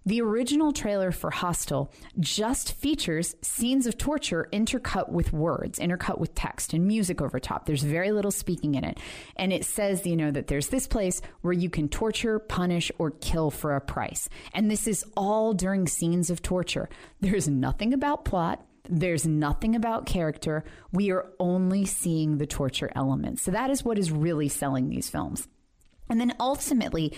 [0.06, 1.90] The original trailer for Hostel
[2.20, 7.64] just features scenes of torture intercut with words, intercut with text and music over top.
[7.64, 8.98] There's very little speaking in it.
[9.36, 13.12] And it says, you know, that there's this place where you can torture, punish, or
[13.12, 14.28] kill for a price.
[14.52, 16.90] And this is all during scenes of torture.
[17.20, 18.62] There's nothing about plot.
[18.86, 20.64] There's nothing about character.
[20.92, 23.40] We are only seeing the torture elements.
[23.40, 25.48] So that is what is really selling these films.
[26.10, 27.14] And then ultimately,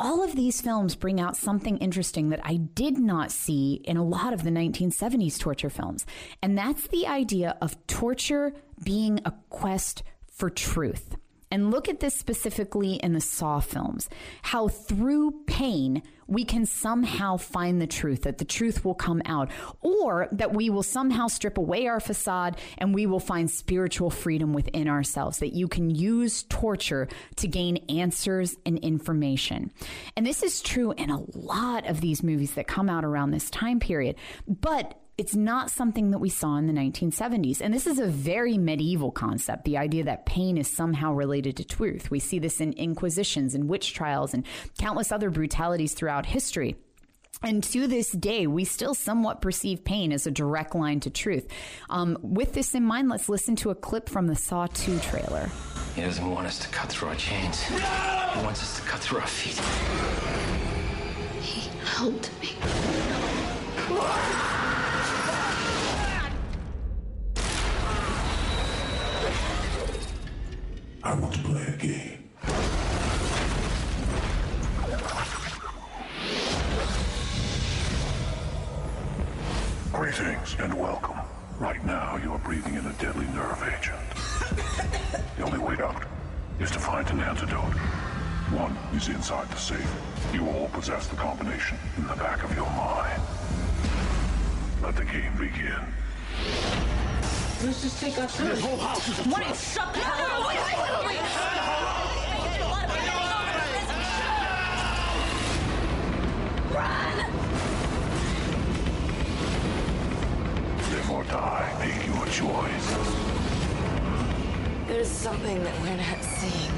[0.00, 4.02] all of these films bring out something interesting that I did not see in a
[4.02, 6.06] lot of the 1970s torture films.
[6.42, 11.16] And that's the idea of torture being a quest for truth.
[11.50, 14.08] And look at this specifically in the Saw films
[14.42, 19.50] how through pain, we can somehow find the truth, that the truth will come out,
[19.80, 24.52] or that we will somehow strip away our facade and we will find spiritual freedom
[24.52, 29.72] within ourselves, that you can use torture to gain answers and information.
[30.16, 33.50] And this is true in a lot of these movies that come out around this
[33.50, 34.14] time period.
[34.46, 37.60] But it's not something that we saw in the 1970s.
[37.60, 41.64] And this is a very medieval concept the idea that pain is somehow related to
[41.64, 42.10] truth.
[42.10, 44.46] We see this in inquisitions and witch trials and
[44.78, 46.76] countless other brutalities throughout history.
[47.42, 51.48] And to this day, we still somewhat perceive pain as a direct line to truth.
[51.90, 55.50] Um, with this in mind, let's listen to a clip from the Saw 2 trailer.
[55.96, 57.60] He doesn't want us to cut through our chains.
[57.64, 59.60] He wants us to cut through our feet.
[61.42, 62.56] He helped me.
[71.02, 72.30] I want to play a game.
[79.92, 81.16] Greetings and welcome.
[81.58, 83.98] Right now, you are breathing in a deadly nerve agent.
[85.36, 86.04] the only way out
[86.58, 87.74] is to find an antidote.
[88.52, 89.90] One is inside the safe.
[90.34, 93.22] You all possess the combination in the back of your mind.
[94.82, 96.99] Let the game begin.
[97.62, 98.48] Let's just take our time.
[98.48, 100.48] This whole house is a What is shut the hell up?
[100.48, 101.20] Wait, wait, wait, wait.
[110.90, 112.88] Live or die, make your choice.
[114.88, 116.72] There's something that we're not seeing.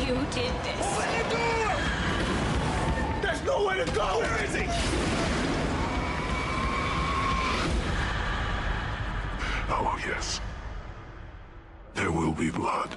[0.00, 0.80] You did this.
[0.80, 1.76] Open the door!
[3.20, 4.20] There's nowhere to go!
[4.20, 4.66] Where is he?
[9.68, 10.40] Oh, yes.
[11.94, 12.90] There will be blood.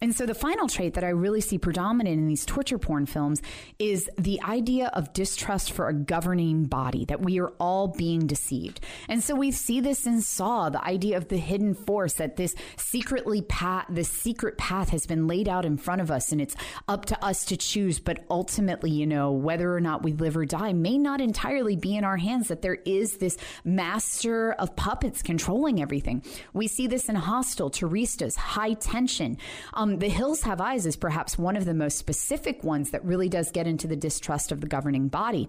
[0.00, 3.40] And so the final trait that I really see predominant in these torture porn films
[3.78, 8.80] is the idea of distrust for a governing body, that we are all being deceived.
[9.08, 12.54] And so we see this in Saw, the idea of the hidden force, that this
[12.76, 16.56] secretly path, this secret path has been laid out in front of us and it's
[16.88, 17.98] up to us to choose.
[17.98, 21.96] But ultimately, you know, whether or not we live or die may not entirely be
[21.96, 26.22] in our hands, that there is this master of puppets controlling everything.
[26.52, 29.38] We see this in Hostel, Turistas, High Tension.
[29.74, 33.30] Um, the Hills Have Eyes is perhaps one of the most specific ones that really
[33.30, 35.48] does get into the distrust of the governing body.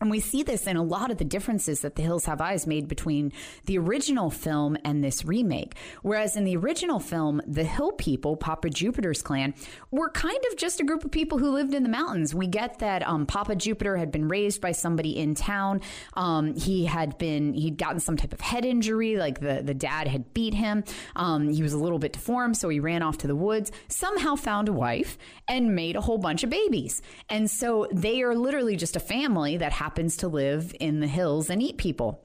[0.00, 2.66] And we see this in a lot of the differences that The Hills Have Eyes
[2.66, 3.32] made between
[3.66, 5.76] the original film and this remake.
[6.02, 9.54] Whereas in the original film, the Hill people, Papa Jupiter's clan,
[9.92, 12.34] were kind of just a group of people who lived in the mountains.
[12.34, 15.80] We get that um, Papa Jupiter had been raised by somebody in town.
[16.14, 20.08] Um, he had been, he'd gotten some type of head injury, like the, the dad
[20.08, 20.82] had beat him.
[21.14, 24.34] Um, he was a little bit deformed, so he ran off to the woods, somehow
[24.34, 25.16] found a wife,
[25.46, 27.02] and made a whole bunch of babies.
[27.28, 31.50] And so they are literally just a family that happens to live in the hills
[31.50, 32.24] and eat people.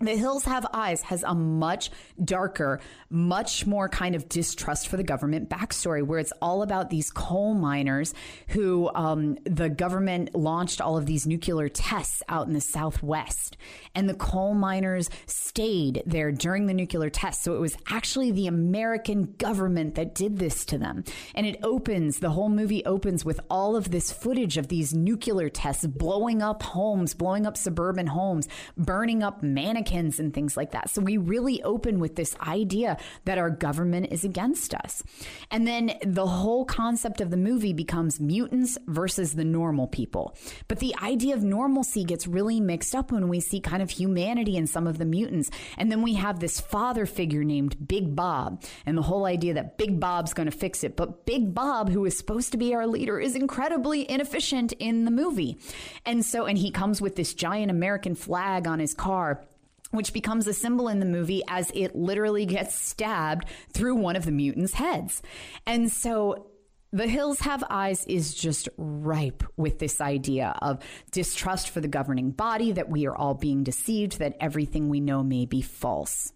[0.00, 1.90] The Hills Have Eyes has a much
[2.24, 2.78] darker,
[3.10, 7.52] much more kind of distrust for the government backstory, where it's all about these coal
[7.52, 8.14] miners
[8.50, 13.56] who um, the government launched all of these nuclear tests out in the Southwest.
[13.92, 17.42] And the coal miners stayed there during the nuclear tests.
[17.42, 21.02] So it was actually the American government that did this to them.
[21.34, 25.48] And it opens, the whole movie opens with all of this footage of these nuclear
[25.48, 28.46] tests blowing up homes, blowing up suburban homes,
[28.76, 30.90] burning up mannequins mannequins and things like that.
[30.90, 35.02] So we really open with this idea that our government is against us.
[35.50, 40.36] And then the whole concept of the movie becomes mutants versus the normal people.
[40.66, 44.56] But the idea of normalcy gets really mixed up when we see kind of humanity
[44.56, 45.50] in some of the mutants.
[45.76, 49.78] And then we have this father figure named Big Bob and the whole idea that
[49.78, 50.96] Big Bob's going to fix it.
[50.96, 55.10] But Big Bob, who is supposed to be our leader, is incredibly inefficient in the
[55.10, 55.58] movie.
[56.04, 59.44] And so, and he comes with this giant American flag on his car
[59.90, 64.24] which becomes a symbol in the movie as it literally gets stabbed through one of
[64.24, 65.22] the mutants' heads.
[65.66, 66.48] And so
[66.92, 72.30] the Hills Have Eyes is just ripe with this idea of distrust for the governing
[72.30, 76.32] body, that we are all being deceived, that everything we know may be false.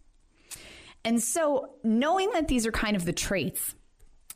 [1.04, 3.74] And so, knowing that these are kind of the traits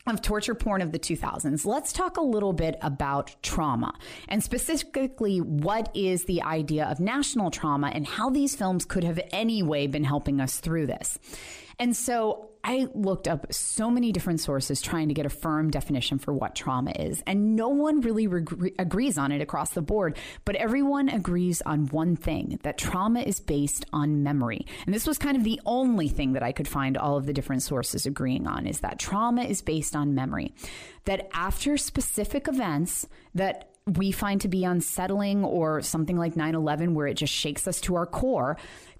[0.07, 3.93] of torture porn of the 2000s, let's talk a little bit about trauma
[4.29, 9.21] and specifically what is the idea of national trauma and how these films could have
[9.33, 11.19] anyway been helping us through this.
[11.79, 16.19] And so I looked up so many different sources trying to get a firm definition
[16.19, 20.19] for what trauma is, and no one really re- agrees on it across the board.
[20.45, 24.67] But everyone agrees on one thing that trauma is based on memory.
[24.85, 27.33] And this was kind of the only thing that I could find all of the
[27.33, 30.53] different sources agreeing on is that trauma is based on memory.
[31.05, 36.95] That after specific events that we find to be unsettling or something like 9 11,
[36.95, 38.57] where it just shakes us to our core,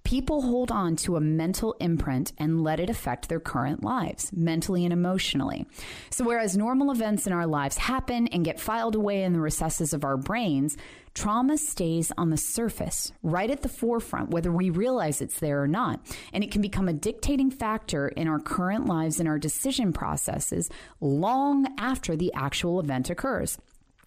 [0.07, 4.85] People hold on to a mental imprint and let it affect their current lives, mentally
[4.85, 5.67] and emotionally.
[6.11, 9.93] So, whereas normal events in our lives happen and get filed away in the recesses
[9.93, 10.77] of our brains,
[11.15, 15.67] trauma stays on the surface, right at the forefront, whether we realize it's there or
[15.67, 15.99] not.
[16.33, 20.71] And it can become a dictating factor in our current lives and our decision processes
[21.01, 23.59] long after the actual event occurs.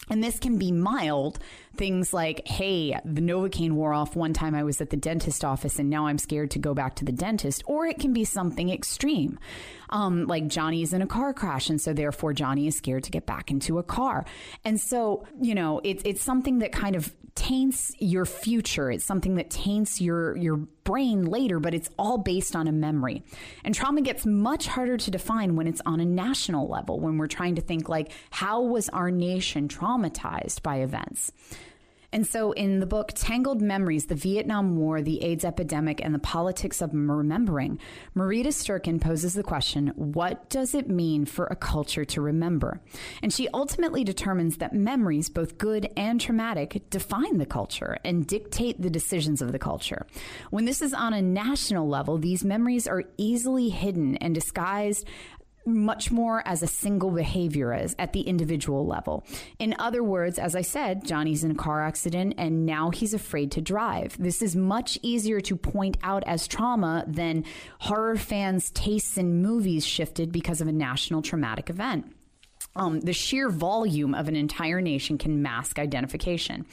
[0.10, 1.40] And this can be mild
[1.80, 5.80] things like, hey, the Novocaine wore off one time I was at the dentist office
[5.80, 7.64] and now I'm scared to go back to the dentist.
[7.66, 9.40] Or it can be something extreme,
[9.90, 13.12] um, like Johnny is in a car crash and so therefore Johnny is scared to
[13.12, 14.26] get back into a car.
[14.66, 18.92] And so, you know, it's, it's something that kind of taints your future.
[18.92, 23.24] It's something that taints your your brain later, but it's all based on a memory.
[23.64, 27.28] And trauma gets much harder to define when it's on a national level, when we're
[27.28, 31.32] trying to think like how was our nation traumatized by events?
[32.12, 36.20] And so, in the book Tangled Memories The Vietnam War, the AIDS Epidemic, and the
[36.20, 37.78] Politics of Remembering,
[38.16, 42.82] Marita Sturken poses the question what does it mean for a culture to remember?
[43.22, 48.82] And she ultimately determines that memories, both good and traumatic, define the culture and dictate
[48.82, 50.08] the decisions of the culture.
[50.50, 55.06] When this is on a national level, these memories are easily hidden and disguised
[55.66, 59.24] much more as a single behavior is at the individual level.
[59.60, 63.52] In other words, as I said, Johnny's in a car accident and now he's afraid
[63.52, 64.18] to drive.
[64.20, 67.46] This is much easier to point out as trauma than
[67.80, 72.16] horror fans' tastes in movies shifted because of a national traumatic event.
[72.76, 76.66] Um, the sheer volume of an entire nation can mask identification.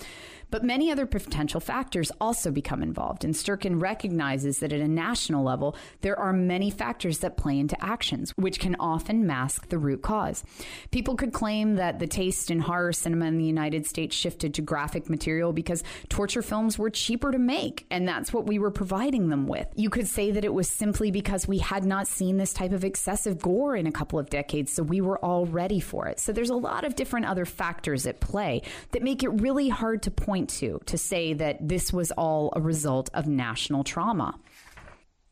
[0.51, 5.45] But many other potential factors also become involved, and Sturken recognizes that at a national
[5.45, 10.03] level, there are many factors that play into actions, which can often mask the root
[10.03, 10.45] cause.
[10.91, 14.63] People could claim that the taste in horror cinema in the United States shifted to
[14.63, 19.29] graphic material because torture films were cheaper to make, and that's what we were providing
[19.29, 19.67] them with.
[19.75, 22.85] You could say that it was simply because we had not seen this type of
[22.85, 26.21] excessive gore in a couple of decades, so we were all ready for it.
[26.21, 30.03] So there's a lot of different other factors at play that make it really hard
[30.05, 34.39] to point point to to say that this was all a result of national trauma.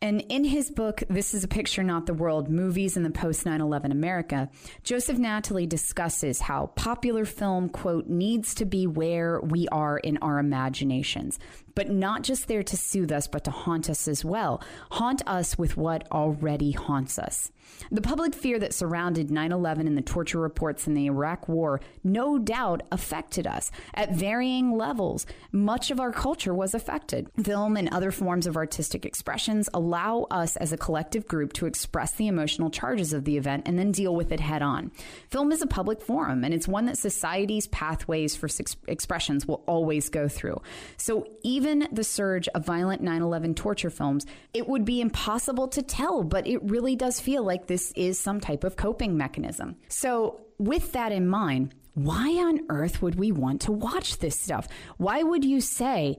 [0.01, 3.45] And in his book, This is a Picture, Not the World Movies in the Post
[3.45, 4.49] 9 11 America,
[4.83, 10.39] Joseph Natoli discusses how popular film, quote, needs to be where we are in our
[10.39, 11.39] imaginations,
[11.75, 14.63] but not just there to soothe us, but to haunt us as well.
[14.93, 17.51] Haunt us with what already haunts us.
[17.91, 21.81] The public fear that surrounded 9 11 and the torture reports in the Iraq War
[22.03, 25.27] no doubt affected us at varying levels.
[25.51, 27.29] Much of our culture was affected.
[27.43, 32.13] Film and other forms of artistic expressions allow us as a collective group to express
[32.13, 34.91] the emotional charges of the event and then deal with it head on.
[35.31, 38.49] Film is a public forum, and it's one that society's pathways for
[38.87, 40.61] expressions will always go through.
[40.97, 45.67] So even Given the surge of violent 9 11 torture films, it would be impossible
[45.69, 49.77] to tell, but it really does feel like this is some type of coping mechanism.
[49.89, 54.69] So, with that in mind, why on earth would we want to watch this stuff?
[54.99, 56.19] Why would you say,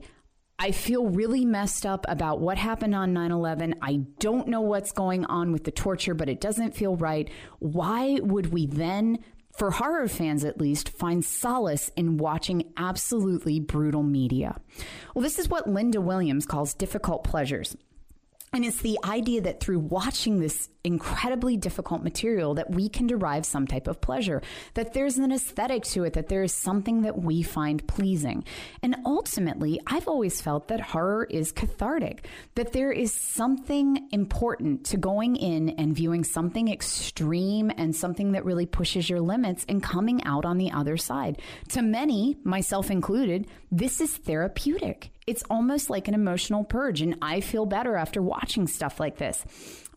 [0.58, 3.76] I feel really messed up about what happened on 9 11.
[3.80, 7.30] I don't know what's going on with the torture, but it doesn't feel right.
[7.60, 9.20] Why would we then,
[9.56, 14.60] for horror fans at least, find solace in watching absolutely brutal media?
[15.14, 17.76] Well, this is what Linda Williams calls difficult pleasures.
[18.52, 23.44] And it's the idea that through watching this incredibly difficult material that we can derive
[23.44, 24.40] some type of pleasure,
[24.74, 28.44] that there's an aesthetic to it, that there is something that we find pleasing.
[28.82, 34.96] And ultimately, I've always felt that horror is cathartic, that there is something important to
[34.96, 40.22] going in and viewing something extreme and something that really pushes your limits and coming
[40.24, 41.42] out on the other side.
[41.70, 45.10] To many, myself included, this is therapeutic.
[45.26, 49.44] It's almost like an emotional purge, and I feel better after watching stuff like this.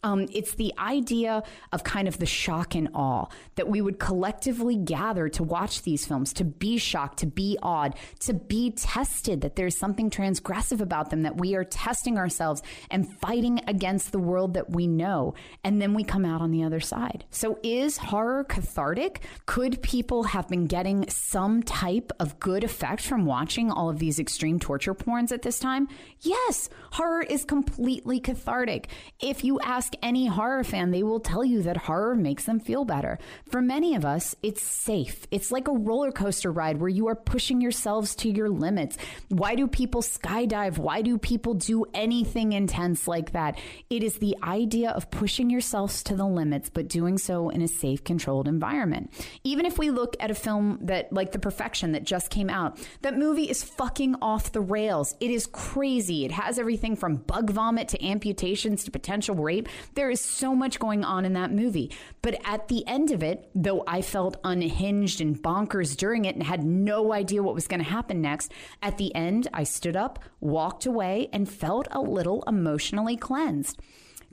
[0.03, 4.75] Um, it's the idea of kind of the shock and awe that we would collectively
[4.75, 9.55] gather to watch these films, to be shocked, to be awed, to be tested, that
[9.55, 14.53] there's something transgressive about them, that we are testing ourselves and fighting against the world
[14.53, 15.33] that we know.
[15.63, 17.25] And then we come out on the other side.
[17.29, 19.21] So is horror cathartic?
[19.45, 24.19] Could people have been getting some type of good effect from watching all of these
[24.19, 25.87] extreme torture porns at this time?
[26.21, 28.87] Yes, horror is completely cathartic.
[29.19, 32.59] If you ask ask any horror fan, they will tell you that horror makes them
[32.59, 33.17] feel better.
[33.49, 35.25] For many of us, it's safe.
[35.31, 38.97] It's like a roller coaster ride where you are pushing yourselves to your limits.
[39.29, 40.77] Why do people skydive?
[40.77, 43.57] Why do people do anything intense like that?
[43.89, 47.67] It is the idea of pushing yourselves to the limits, but doing so in a
[47.67, 49.11] safe, controlled environment.
[49.43, 52.77] Even if we look at a film that, like The Perfection, that just came out,
[53.01, 55.15] that movie is fucking off the rails.
[55.19, 56.25] It is crazy.
[56.25, 59.67] It has everything from bug vomit to amputations to potential rape.
[59.95, 61.91] There is so much going on in that movie.
[62.21, 66.43] But at the end of it, though I felt unhinged and bonkers during it and
[66.43, 68.51] had no idea what was going to happen next,
[68.81, 73.79] at the end, I stood up, walked away, and felt a little emotionally cleansed.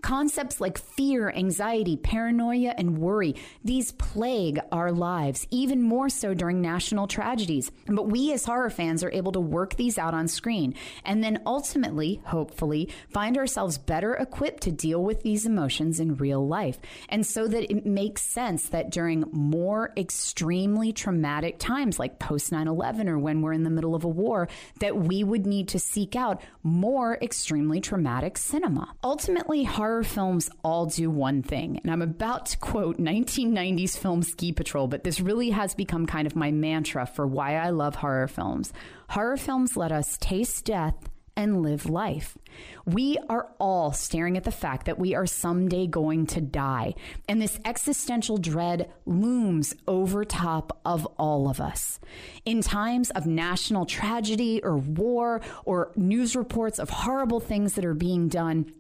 [0.06, 3.34] Concepts like fear, anxiety, paranoia, and worry,
[3.64, 7.72] these plague our lives, even more so during national tragedies.
[7.88, 11.42] But we as horror fans are able to work these out on screen and then
[11.44, 16.78] ultimately, hopefully, find ourselves better equipped to deal with these emotions in real life.
[17.08, 22.68] And so that it makes sense that during more extremely traumatic times like post 9
[22.68, 25.80] 11 or when we're in the middle of a war, that we would need to
[25.80, 28.94] seek out more extremely traumatic cinema.
[29.02, 34.22] Ultimately, horror horror films all do one thing, and I'm about to quote 1990s film
[34.22, 37.94] Ski Patrol, but this really has become kind of my mantra for why I love
[37.94, 38.74] horror films.
[39.08, 42.36] Horror films let us taste death and live life.
[42.84, 46.94] We are all staring at the fact that we are someday going to die,
[47.26, 52.00] and this existential dread looms over top of all of us.
[52.44, 57.94] In times of national tragedy or war or news reports of horrible things that are
[57.94, 58.72] being done,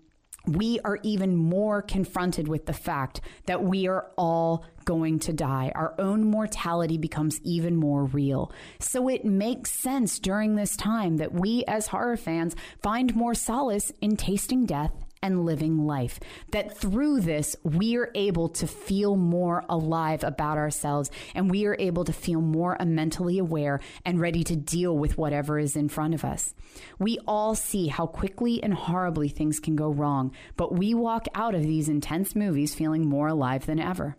[0.46, 5.72] we are even more confronted with the fact that we are all going to die.
[5.74, 8.52] Our own mortality becomes even more real.
[8.78, 13.92] So it makes sense during this time that we as horror fans find more solace
[14.00, 16.20] in tasting death and living life.
[16.52, 21.76] That through this, we are able to feel more alive about ourselves and we are
[21.78, 26.14] able to feel more mentally aware and ready to deal with whatever is in front
[26.14, 26.54] of us.
[26.98, 31.54] We all see how quickly and horribly things can go wrong, but we walk out
[31.54, 34.16] of these intense movies feeling more alive than ever.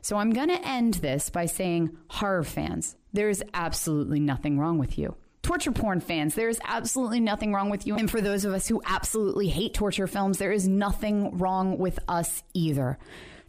[0.00, 4.78] So I'm going to end this by saying, horror fans, there is absolutely nothing wrong
[4.78, 7.96] with you torture porn fans, there is absolutely nothing wrong with you.
[7.96, 11.98] And for those of us who absolutely hate torture films, there is nothing wrong with
[12.08, 12.98] us either.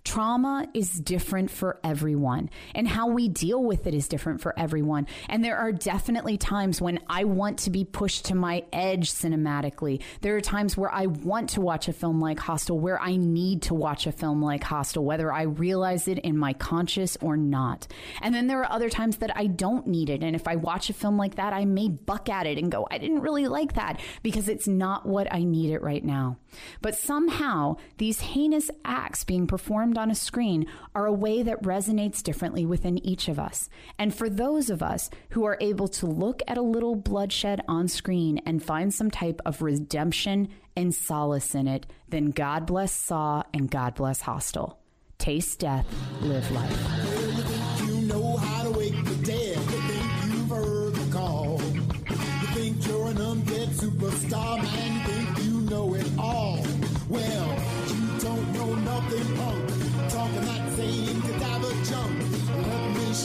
[0.04, 5.08] Trauma is different for everyone, and how we deal with it is different for everyone.
[5.30, 10.02] And there are definitely times when I want to be pushed to my edge cinematically.
[10.22, 13.62] There are times where I want to watch a film like Hostel, where I need
[13.64, 17.88] to watch a film like Hostel, whether I realize it in my conscious or not.
[18.22, 20.22] And then there are other times that I don't need it.
[20.22, 22.88] And if I watch a film like that, I may buck at it and go,
[22.92, 26.38] I didn't really like that because it's not what I need it right now.
[26.82, 32.24] But somehow, these heinous acts being performed on a screen are a way that resonates
[32.24, 33.70] differently within each of us.
[33.98, 37.88] And for those of us who are able to look at a little bloodshed on
[37.88, 43.44] screen and find some type of redemption and solace in it, then God bless Saw
[43.54, 44.80] and God bless Hostel.
[45.18, 45.86] Taste death,
[46.22, 47.88] live life.
[47.88, 49.56] You know how to wake the dead.
[49.56, 51.62] You think you've heard the call.
[51.62, 54.12] You think you're an undead super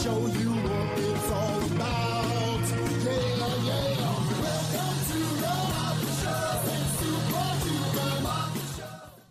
[0.01, 0.48] 小雨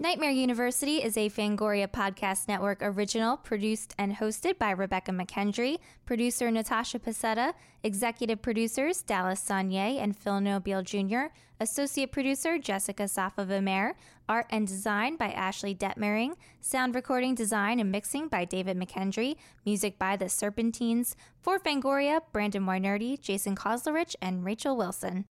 [0.08, 6.50] Nightmare University is a Fangoria Podcast Network original produced and hosted by Rebecca McKendry, producer
[6.50, 7.52] Natasha Pasetta,
[7.84, 11.26] executive producers Dallas Sonnier and Phil Nobile Jr.,
[11.60, 13.96] associate producer Jessica Safa Vimer,
[14.30, 19.36] art and design by Ashley Detmering, sound recording design and mixing by David McKendry,
[19.66, 25.26] music by The Serpentines, for Fangoria, Brandon Wainerdi, Jason Koslerich, and Rachel Wilson.